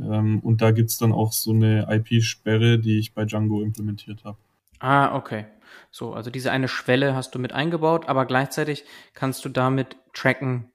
[0.00, 4.38] ähm, und da gibt's dann auch so eine IP-Sperre, die ich bei Django implementiert habe.
[4.80, 5.46] Ah, okay.
[5.90, 8.84] So, also diese eine Schwelle hast du mit eingebaut, aber gleichzeitig
[9.14, 10.70] kannst du damit tracken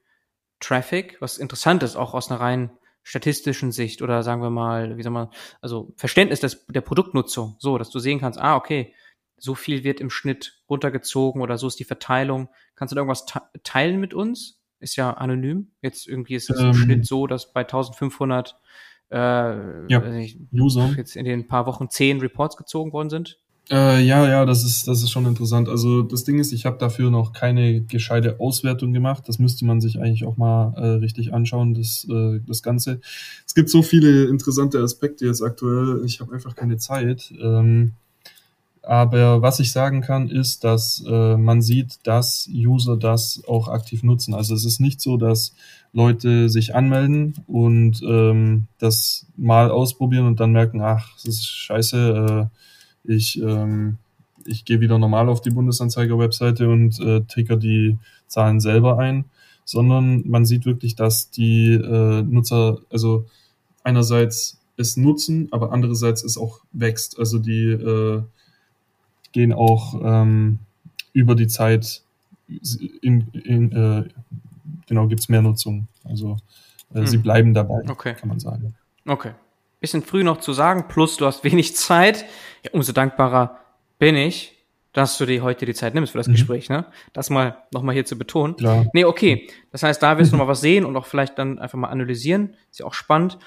[0.59, 2.71] Traffic, was interessant ist, auch aus einer rein
[3.03, 5.28] statistischen Sicht oder sagen wir mal, wie soll man,
[5.61, 8.93] also Verständnis des, der Produktnutzung, so, dass du sehen kannst, ah, okay,
[9.38, 12.47] so viel wird im Schnitt runtergezogen oder so ist die Verteilung.
[12.76, 13.26] Kannst du da irgendwas
[13.63, 14.61] teilen mit uns?
[14.80, 15.71] Ist ja anonym.
[15.82, 18.57] Jetzt irgendwie ist es ähm, im Schnitt so, dass bei 1500
[19.14, 20.89] äh, ja, ich, User.
[20.97, 23.39] jetzt in den paar Wochen zehn Reports gezogen worden sind?
[23.70, 25.70] Äh, ja, ja, das ist, das ist schon interessant.
[25.70, 29.24] Also das Ding ist, ich habe dafür noch keine gescheite Auswertung gemacht.
[29.28, 32.99] Das müsste man sich eigentlich auch mal äh, richtig anschauen, das, äh, das Ganze.
[33.45, 36.01] Es gibt so viele interessante Aspekte jetzt aktuell.
[36.05, 37.34] Ich habe einfach keine Zeit.
[37.41, 37.93] Ähm,
[38.84, 44.03] aber was ich sagen kann, ist, dass äh, man sieht, dass User das auch aktiv
[44.03, 44.34] nutzen.
[44.34, 45.55] Also es ist nicht so, dass
[45.93, 52.49] Leute sich anmelden und ähm, das mal ausprobieren und dann merken, ach, das ist scheiße,
[52.51, 53.99] äh, ich, ähm,
[54.45, 59.25] ich gehe wieder normal auf die Bundesanzeiger-Webseite und äh, ticker die Zahlen selber ein,
[59.63, 63.25] sondern man sieht wirklich, dass die äh, Nutzer, also
[63.84, 67.17] einerseits es nutzen, aber andererseits es auch wächst.
[67.17, 68.23] Also die äh,
[69.34, 70.59] gehen auch ähm,
[71.11, 72.01] über die Zeit
[73.01, 74.09] in, in, äh,
[74.88, 75.88] genau, gibt es mehr Nutzung.
[76.05, 76.38] Also
[76.93, 77.07] äh, hm.
[77.07, 78.13] sie bleiben dabei, okay.
[78.13, 78.75] kann man sagen.
[79.05, 79.31] Okay.
[79.79, 82.25] bisschen früh noch zu sagen, plus du hast wenig Zeit.
[82.63, 83.59] Ja, umso dankbarer
[83.99, 84.53] bin ich,
[84.93, 86.34] dass du dir heute die Zeit nimmst für das mhm.
[86.34, 86.86] Gespräch, ne?
[87.13, 88.55] Das mal nochmal hier zu betonen.
[88.55, 88.86] Klar.
[88.93, 89.49] Nee, okay.
[89.71, 91.89] Das heißt, da wirst du noch mal was sehen und auch vielleicht dann einfach mal
[91.89, 92.55] analysieren.
[92.69, 93.39] Ist ja auch spannend.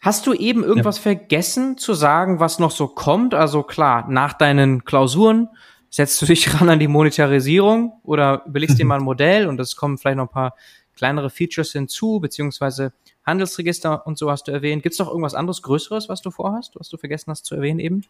[0.00, 1.02] Hast du eben irgendwas ja.
[1.02, 3.34] vergessen zu sagen, was noch so kommt?
[3.34, 5.48] Also klar, nach deinen Klausuren
[5.90, 9.76] setzt du dich ran an die Monetarisierung oder überlegst dir mal ein Modell und es
[9.76, 10.54] kommen vielleicht noch ein paar
[10.94, 12.92] kleinere Features hinzu, beziehungsweise
[13.24, 14.82] Handelsregister und so hast du erwähnt.
[14.82, 17.78] Gibt es noch irgendwas anderes Größeres, was du vorhast, was du vergessen hast zu erwähnen
[17.78, 18.04] eben?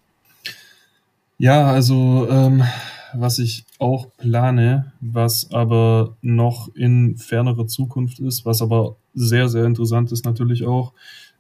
[1.39, 2.65] Ja, also ähm,
[3.15, 9.65] was ich auch plane, was aber noch in fernerer Zukunft ist, was aber sehr, sehr
[9.65, 10.93] interessant ist natürlich auch,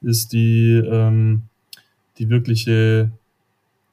[0.03, 1.43] ist die, ähm,
[2.19, 3.11] die wirkliche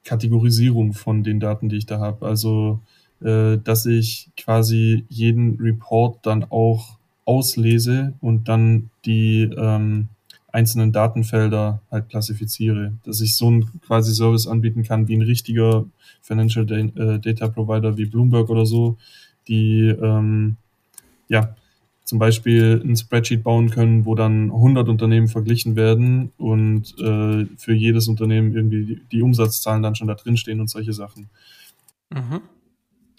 [0.04, 2.26] Kategorisierung von den Daten, die ich da habe.
[2.26, 2.80] Also,
[3.20, 10.08] äh, dass ich quasi jeden Report dann auch auslese und dann die ähm,
[10.52, 15.84] einzelnen Datenfelder halt klassifiziere, dass ich so einen quasi Service anbieten kann wie ein richtiger
[16.22, 18.96] Financial äh, Data Provider wie Bloomberg oder so,
[19.48, 20.56] die ähm,
[21.28, 21.54] ja
[22.06, 27.74] zum Beispiel ein Spreadsheet bauen können, wo dann 100 Unternehmen verglichen werden und äh, für
[27.74, 31.28] jedes Unternehmen irgendwie die, die, Umsatzzahlen dann schon da drin stehen und solche Sachen.
[32.10, 32.40] Mhm.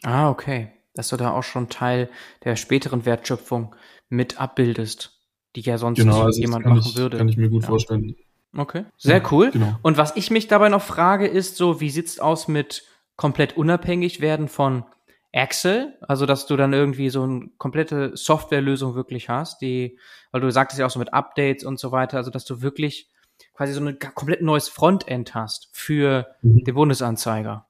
[0.04, 0.70] Ah, okay.
[0.96, 2.10] Dass du da auch schon Teil
[2.44, 3.76] der späteren Wertschöpfung
[4.10, 5.18] mit abbildest
[5.58, 7.18] die ja sonst genau, also jemand machen ich, würde.
[7.18, 7.70] Kann ich mir gut ja.
[7.70, 8.16] vorstellen.
[8.56, 9.50] Okay, sehr ja, cool.
[9.52, 9.76] Genau.
[9.82, 12.84] Und was ich mich dabei noch frage, ist so, wie sieht's aus mit
[13.16, 14.84] komplett unabhängig werden von
[15.32, 15.94] Excel?
[16.02, 19.98] Also, dass du dann irgendwie so eine komplette Softwarelösung wirklich hast, die,
[20.32, 23.08] weil du sagtest ja auch so mit Updates und so weiter, also dass du wirklich
[23.54, 26.64] quasi so ein komplett neues Frontend hast für mhm.
[26.64, 27.66] den Bundesanzeiger.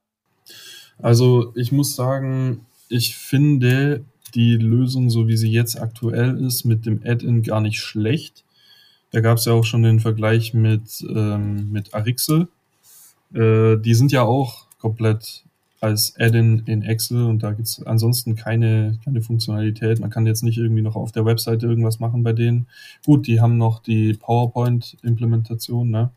[0.99, 4.03] Also, ich muss sagen, ich finde,
[4.33, 8.43] die Lösung, so wie sie jetzt aktuell ist, mit dem Add-in gar nicht schlecht.
[9.11, 12.47] Da gab es ja auch schon den Vergleich mit, ähm, mit Arixel.
[13.33, 15.43] Äh, die sind ja auch komplett
[15.79, 19.99] als Add-in in Excel und da gibt es ansonsten keine, keine Funktionalität.
[19.99, 22.67] Man kann jetzt nicht irgendwie noch auf der Webseite irgendwas machen bei denen.
[23.05, 26.09] Gut, die haben noch die PowerPoint-Implementation, ne?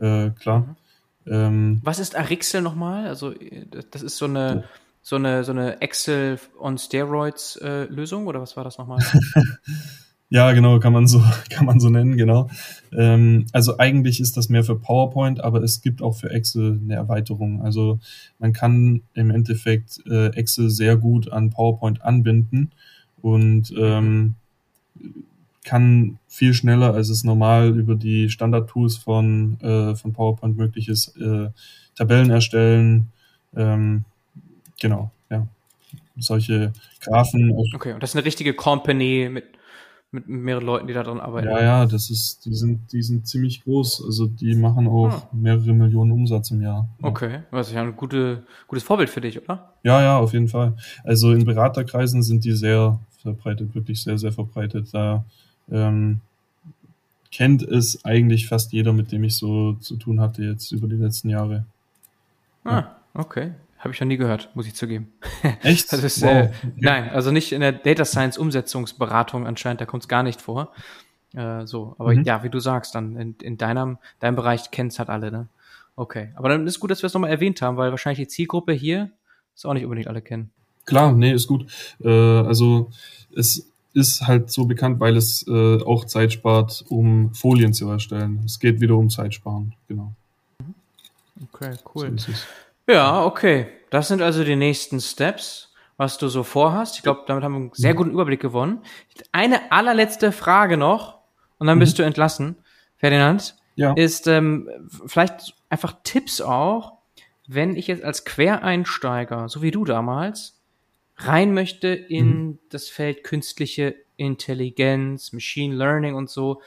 [0.00, 0.60] Äh, klar.
[0.60, 1.32] Mhm.
[1.32, 3.06] Ähm, Was ist Arixel nochmal?
[3.06, 3.34] Also
[3.90, 4.68] das ist so eine, oh
[5.06, 8.98] so eine, so eine Excel on Steroids äh, Lösung oder was war das nochmal?
[10.28, 12.48] ja, genau, kann man so, kann man so nennen, genau.
[12.92, 16.94] Ähm, also eigentlich ist das mehr für PowerPoint, aber es gibt auch für Excel eine
[16.94, 17.62] Erweiterung.
[17.62, 17.98] Also
[18.38, 22.72] man kann im Endeffekt äh, Excel sehr gut an PowerPoint anbinden
[23.22, 24.34] und ähm,
[25.64, 31.16] kann viel schneller, als es normal über die Standard-Tools von, äh, von PowerPoint möglich ist,
[31.16, 31.48] äh,
[31.96, 33.08] Tabellen erstellen,
[33.56, 34.04] ähm,
[34.80, 35.46] Genau, ja.
[36.18, 37.52] Solche Graphen.
[37.74, 39.44] Okay, und das ist eine richtige Company mit,
[40.12, 41.48] mit mehreren Leuten, die da dran arbeiten.
[41.48, 44.04] Ja, ja, das ist, die sind, die sind ziemlich groß.
[44.04, 45.28] Also die machen auch ah.
[45.32, 46.88] mehrere Millionen Umsatz im Jahr.
[47.02, 47.08] Ja.
[47.08, 49.72] Okay, das ist ja ein gute, gutes Vorbild für dich, oder?
[49.82, 50.74] Ja, ja, auf jeden Fall.
[51.04, 54.88] Also in Beraterkreisen sind die sehr verbreitet, wirklich sehr, sehr verbreitet.
[54.92, 55.24] Da
[55.70, 56.20] ähm,
[57.32, 60.96] kennt es eigentlich fast jeder, mit dem ich so zu tun hatte jetzt über die
[60.96, 61.66] letzten Jahre.
[62.64, 62.96] Ah, ja.
[63.14, 63.52] okay.
[63.86, 65.12] Habe ich noch nie gehört, muss ich zugeben.
[65.62, 65.92] Echt?
[65.92, 66.28] das ist, wow.
[66.28, 70.42] äh, nein, also nicht in der Data Science Umsetzungsberatung anscheinend, da kommt es gar nicht
[70.42, 70.72] vor.
[71.34, 72.24] Äh, so, aber mhm.
[72.24, 75.46] ja, wie du sagst, dann in, in deinem, deinem Bereich kennt es halt alle, ne?
[75.94, 76.30] Okay.
[76.34, 79.12] Aber dann ist gut, dass wir es nochmal erwähnt haben, weil wahrscheinlich die Zielgruppe hier
[79.54, 80.50] ist auch nicht unbedingt alle kennen.
[80.84, 81.70] Klar, nee, ist gut.
[82.00, 82.90] Äh, also
[83.36, 88.42] es ist halt so bekannt, weil es äh, auch Zeit spart, um Folien zu erstellen.
[88.44, 90.12] Es geht wieder um Zeitsparen, genau.
[91.54, 92.18] Okay, cool.
[92.18, 92.32] So
[92.88, 93.68] ja, okay.
[93.90, 96.96] Das sind also die nächsten Steps, was du so vorhast.
[96.96, 98.82] Ich glaube, damit haben wir einen sehr guten Überblick gewonnen.
[99.32, 101.18] Eine allerletzte Frage noch
[101.58, 102.02] und dann bist mhm.
[102.02, 102.56] du entlassen,
[102.96, 103.56] Ferdinand.
[103.76, 103.92] Ja.
[103.92, 104.68] Ist ähm,
[105.06, 106.98] vielleicht einfach Tipps auch,
[107.46, 110.60] wenn ich jetzt als Quereinsteiger, so wie du damals,
[111.18, 112.58] rein möchte in mhm.
[112.70, 116.60] das Feld künstliche Intelligenz, Machine Learning und so.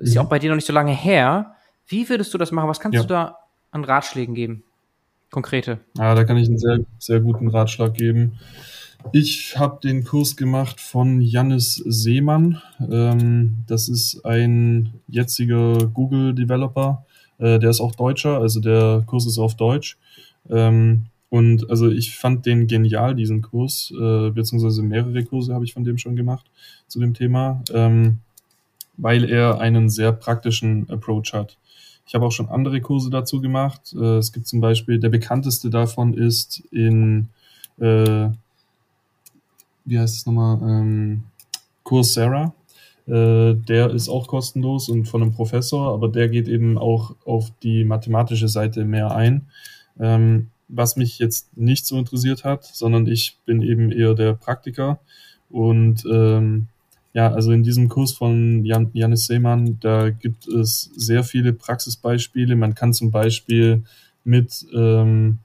[0.00, 1.56] Ist ja, ja auch bei dir noch nicht so lange her.
[1.86, 2.68] Wie würdest du das machen?
[2.68, 3.02] Was kannst ja.
[3.02, 3.38] du da
[3.70, 4.64] an Ratschlägen geben?
[5.30, 5.80] Konkrete.
[5.96, 8.38] Ja, da kann ich einen sehr, sehr guten Ratschlag geben.
[9.12, 12.60] Ich habe den Kurs gemacht von Jannis Seemann.
[12.90, 17.04] Ähm, das ist ein jetziger Google-Developer.
[17.38, 19.98] Äh, der ist auch Deutscher, also der Kurs ist auf Deutsch.
[20.50, 25.74] Ähm, und also ich fand den genial, diesen Kurs, äh, beziehungsweise mehrere Kurse habe ich
[25.74, 26.46] von dem schon gemacht
[26.86, 28.20] zu dem Thema, ähm,
[28.96, 31.58] weil er einen sehr praktischen Approach hat.
[32.08, 33.94] Ich habe auch schon andere Kurse dazu gemacht.
[33.94, 37.28] Äh, es gibt zum Beispiel, der bekannteste davon ist in,
[37.78, 38.30] äh,
[39.84, 41.24] wie heißt es nochmal, ähm,
[41.84, 42.54] Coursera.
[43.06, 47.52] Äh, der ist auch kostenlos und von einem Professor, aber der geht eben auch auf
[47.62, 49.46] die mathematische Seite mehr ein.
[50.00, 54.98] Ähm, was mich jetzt nicht so interessiert hat, sondern ich bin eben eher der Praktiker.
[55.50, 56.68] Und ähm,
[57.12, 62.54] ja, also in diesem Kurs von Jan, Janis Seemann, da gibt es sehr viele Praxisbeispiele.
[62.54, 63.82] Man kann zum Beispiel
[64.24, 65.38] mit ähm,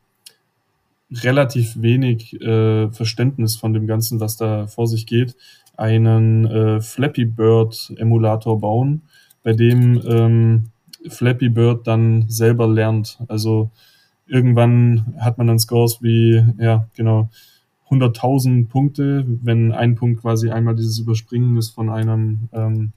[1.12, 5.36] relativ wenig äh, Verständnis von dem Ganzen, was da vor sich geht,
[5.78, 9.04] einen äh, Flappy Bird Emulator bauen,
[9.44, 10.64] bei dem ähm,
[11.08, 13.20] Flappy Bird dann selber lernt.
[13.28, 13.72] Also
[14.28, 17.30] irgendwann hat man dann Scores wie, ja, genau,
[17.90, 22.92] 100.000 Punkte, wenn ein Punkt quasi einmal dieses Überspringen ist von einem, ähm,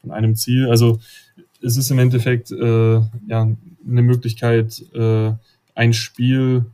[0.00, 0.68] von einem Ziel.
[0.68, 1.00] Also
[1.62, 3.48] es ist im Endeffekt äh, ja,
[3.88, 5.32] eine Möglichkeit, äh,
[5.74, 6.66] ein Spiel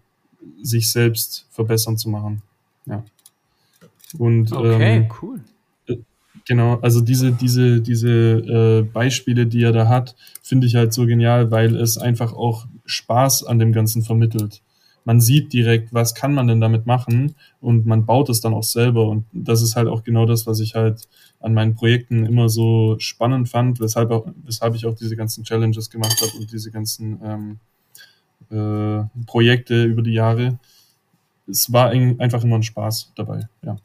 [0.63, 2.43] sich selbst verbessern zu machen.
[2.87, 3.05] Ja.
[4.19, 5.41] Und okay, ähm, cool.
[6.47, 11.07] Genau, also diese, diese, diese äh, Beispiele, die er da hat, finde ich halt so
[11.07, 14.61] genial, weil es einfach auch Spaß an dem Ganzen vermittelt.
[15.05, 18.63] Man sieht direkt, was kann man denn damit machen und man baut es dann auch
[18.63, 19.07] selber.
[19.09, 21.09] Und das ist halt auch genau das, was ich halt
[21.41, 25.91] an meinen Projekten immer so spannend fand, weshalb, auch, weshalb ich auch diese ganzen Challenges
[25.91, 27.59] gemacht habe und diese ganzen ähm,
[28.51, 30.59] äh, Projekte über die Jahre.
[31.47, 33.77] Es war einfach immer ein Spaß dabei, ja.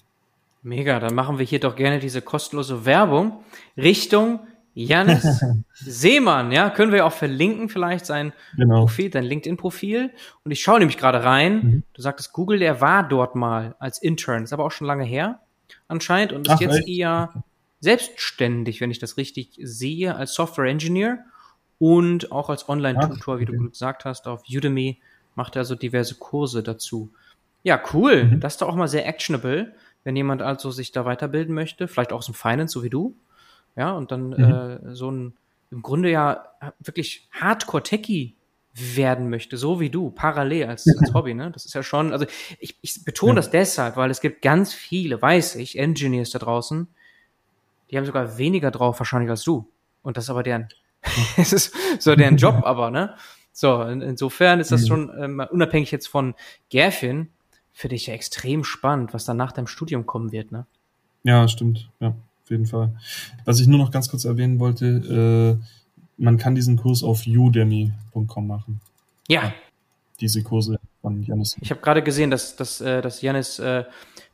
[0.62, 3.32] Mega, dann machen wir hier doch gerne diese kostenlose Werbung
[3.78, 4.42] Richtung
[4.74, 5.44] Janis
[5.74, 8.82] Seemann, ja, können wir auch verlinken, vielleicht sein genau.
[8.82, 10.12] Profil, dein LinkedIn-Profil.
[10.44, 11.56] Und ich schaue nämlich gerade rein.
[11.56, 11.84] Mhm.
[11.94, 15.40] Du sagtest, Google, der war dort mal als Intern, ist aber auch schon lange her,
[15.88, 16.88] anscheinend, und ist Ach, jetzt echt?
[16.88, 17.44] eher
[17.80, 21.20] selbstständig, wenn ich das richtig sehe, als Software Engineer
[21.78, 23.58] und auch als Online-Tutor, wie okay.
[23.58, 25.00] du gesagt hast, auf Udemy
[25.36, 27.12] macht er also diverse Kurse dazu.
[27.64, 28.26] Ja, cool.
[28.26, 28.40] Mhm.
[28.40, 32.14] Das ist doch auch mal sehr actionable wenn jemand also sich da weiterbilden möchte, vielleicht
[32.14, 33.16] auch aus dem Finance, so wie du,
[33.76, 34.90] ja, und dann mhm.
[34.92, 35.34] äh, so ein
[35.72, 36.46] im Grunde ja
[36.80, 38.36] wirklich Hardcore-Techie
[38.74, 41.52] werden möchte, so wie du, parallel als, als Hobby, ne?
[41.52, 42.26] Das ist ja schon, also
[42.60, 43.36] ich, ich betone ja.
[43.36, 46.88] das deshalb, weil es gibt ganz viele, weiß ich, Engineers da draußen,
[47.90, 49.68] die haben sogar weniger drauf wahrscheinlich als du.
[50.02, 50.70] Und das ist aber deren,
[51.38, 53.16] es ist so deren Job aber, ne?
[53.52, 54.88] So, in, insofern ist das mhm.
[54.88, 56.36] schon ähm, unabhängig jetzt von
[56.70, 57.30] Gerfin,
[57.74, 60.66] für dich ja extrem spannend, was dann nach deinem Studium kommen wird, ne?
[61.24, 61.90] Ja, stimmt.
[62.00, 62.14] Ja,
[62.50, 62.92] auf jeden Fall.
[63.46, 65.64] Was ich nur noch ganz kurz erwähnen wollte, äh,
[66.18, 68.82] man kann diesen Kurs auf udemy.com machen.
[69.28, 69.54] Ja.
[70.20, 71.56] Diese Kurse von Janis.
[71.62, 73.84] Ich habe gerade gesehen, dass, dass, äh, dass Janis äh,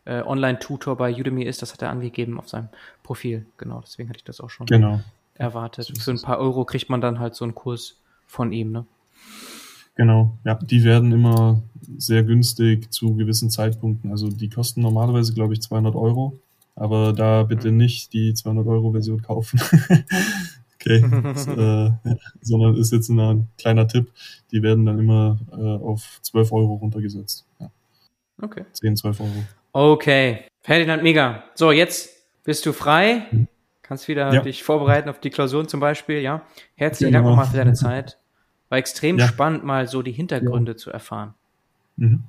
[0.05, 1.61] äh, Online-Tutor bei Udemy ist.
[1.61, 2.69] Das hat er angegeben auf seinem
[3.03, 3.45] Profil.
[3.57, 5.01] Genau, deswegen hatte ich das auch schon genau.
[5.35, 5.91] erwartet.
[5.99, 7.97] Für ein paar Euro kriegt man dann halt so einen Kurs
[8.27, 8.85] von ihm, ne?
[9.97, 11.61] Genau, ja, die werden immer
[11.97, 14.11] sehr günstig zu gewissen Zeitpunkten.
[14.11, 16.39] Also die kosten normalerweise, glaube ich, 200 Euro,
[16.75, 17.77] aber da bitte mhm.
[17.77, 19.59] nicht die 200 Euro Version kaufen.
[20.75, 21.91] okay, das, äh,
[22.41, 24.11] sondern ist jetzt ein kleiner Tipp.
[24.51, 27.45] Die werden dann immer äh, auf 12 Euro runtergesetzt.
[27.59, 27.71] Ja.
[28.41, 28.65] Okay.
[28.73, 29.43] 10, 12 Euro.
[29.71, 31.43] Okay, Ferdinand Mega.
[31.55, 32.09] So, jetzt
[32.43, 33.25] bist du frei.
[33.31, 33.47] Mhm.
[33.81, 34.41] Kannst wieder ja.
[34.41, 36.41] dich vorbereiten auf die Klausuren zum Beispiel, ja.
[36.75, 37.23] Herzlichen genau.
[37.23, 38.17] Dank nochmal für deine Zeit.
[38.69, 39.27] War extrem ja.
[39.27, 40.77] spannend, mal so die Hintergründe ja.
[40.77, 41.35] zu erfahren.
[41.97, 42.23] Mhm.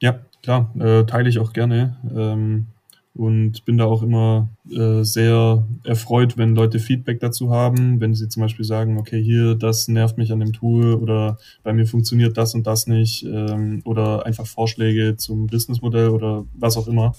[0.00, 1.96] Ja, klar, äh, teile ich auch gerne.
[2.16, 2.68] Ähm,
[3.14, 8.28] und bin da auch immer äh, sehr erfreut, wenn Leute Feedback dazu haben, wenn sie
[8.28, 12.38] zum Beispiel sagen, okay, hier, das nervt mich an dem Tool oder bei mir funktioniert
[12.38, 17.14] das und das nicht ähm, oder einfach Vorschläge zum Businessmodell oder was auch immer.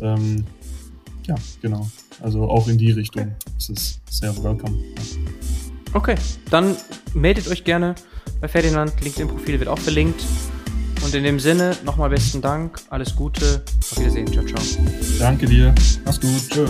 [0.00, 0.44] Ähm,
[1.26, 1.88] ja, genau.
[2.20, 3.34] Also auch in die Richtung.
[3.54, 4.76] Das ist sehr welcome.
[5.92, 6.16] Okay,
[6.50, 6.76] dann
[7.14, 7.94] meldet euch gerne
[8.40, 8.92] bei Ferdinand.
[9.00, 10.22] LinkedIn-Profil wird auch verlinkt.
[11.02, 14.60] Und in dem Sinne, nochmal besten Dank, alles Gute, auf Wiedersehen, ciao, ciao.
[15.18, 15.74] Danke dir,
[16.04, 16.66] mach's gut, tschö.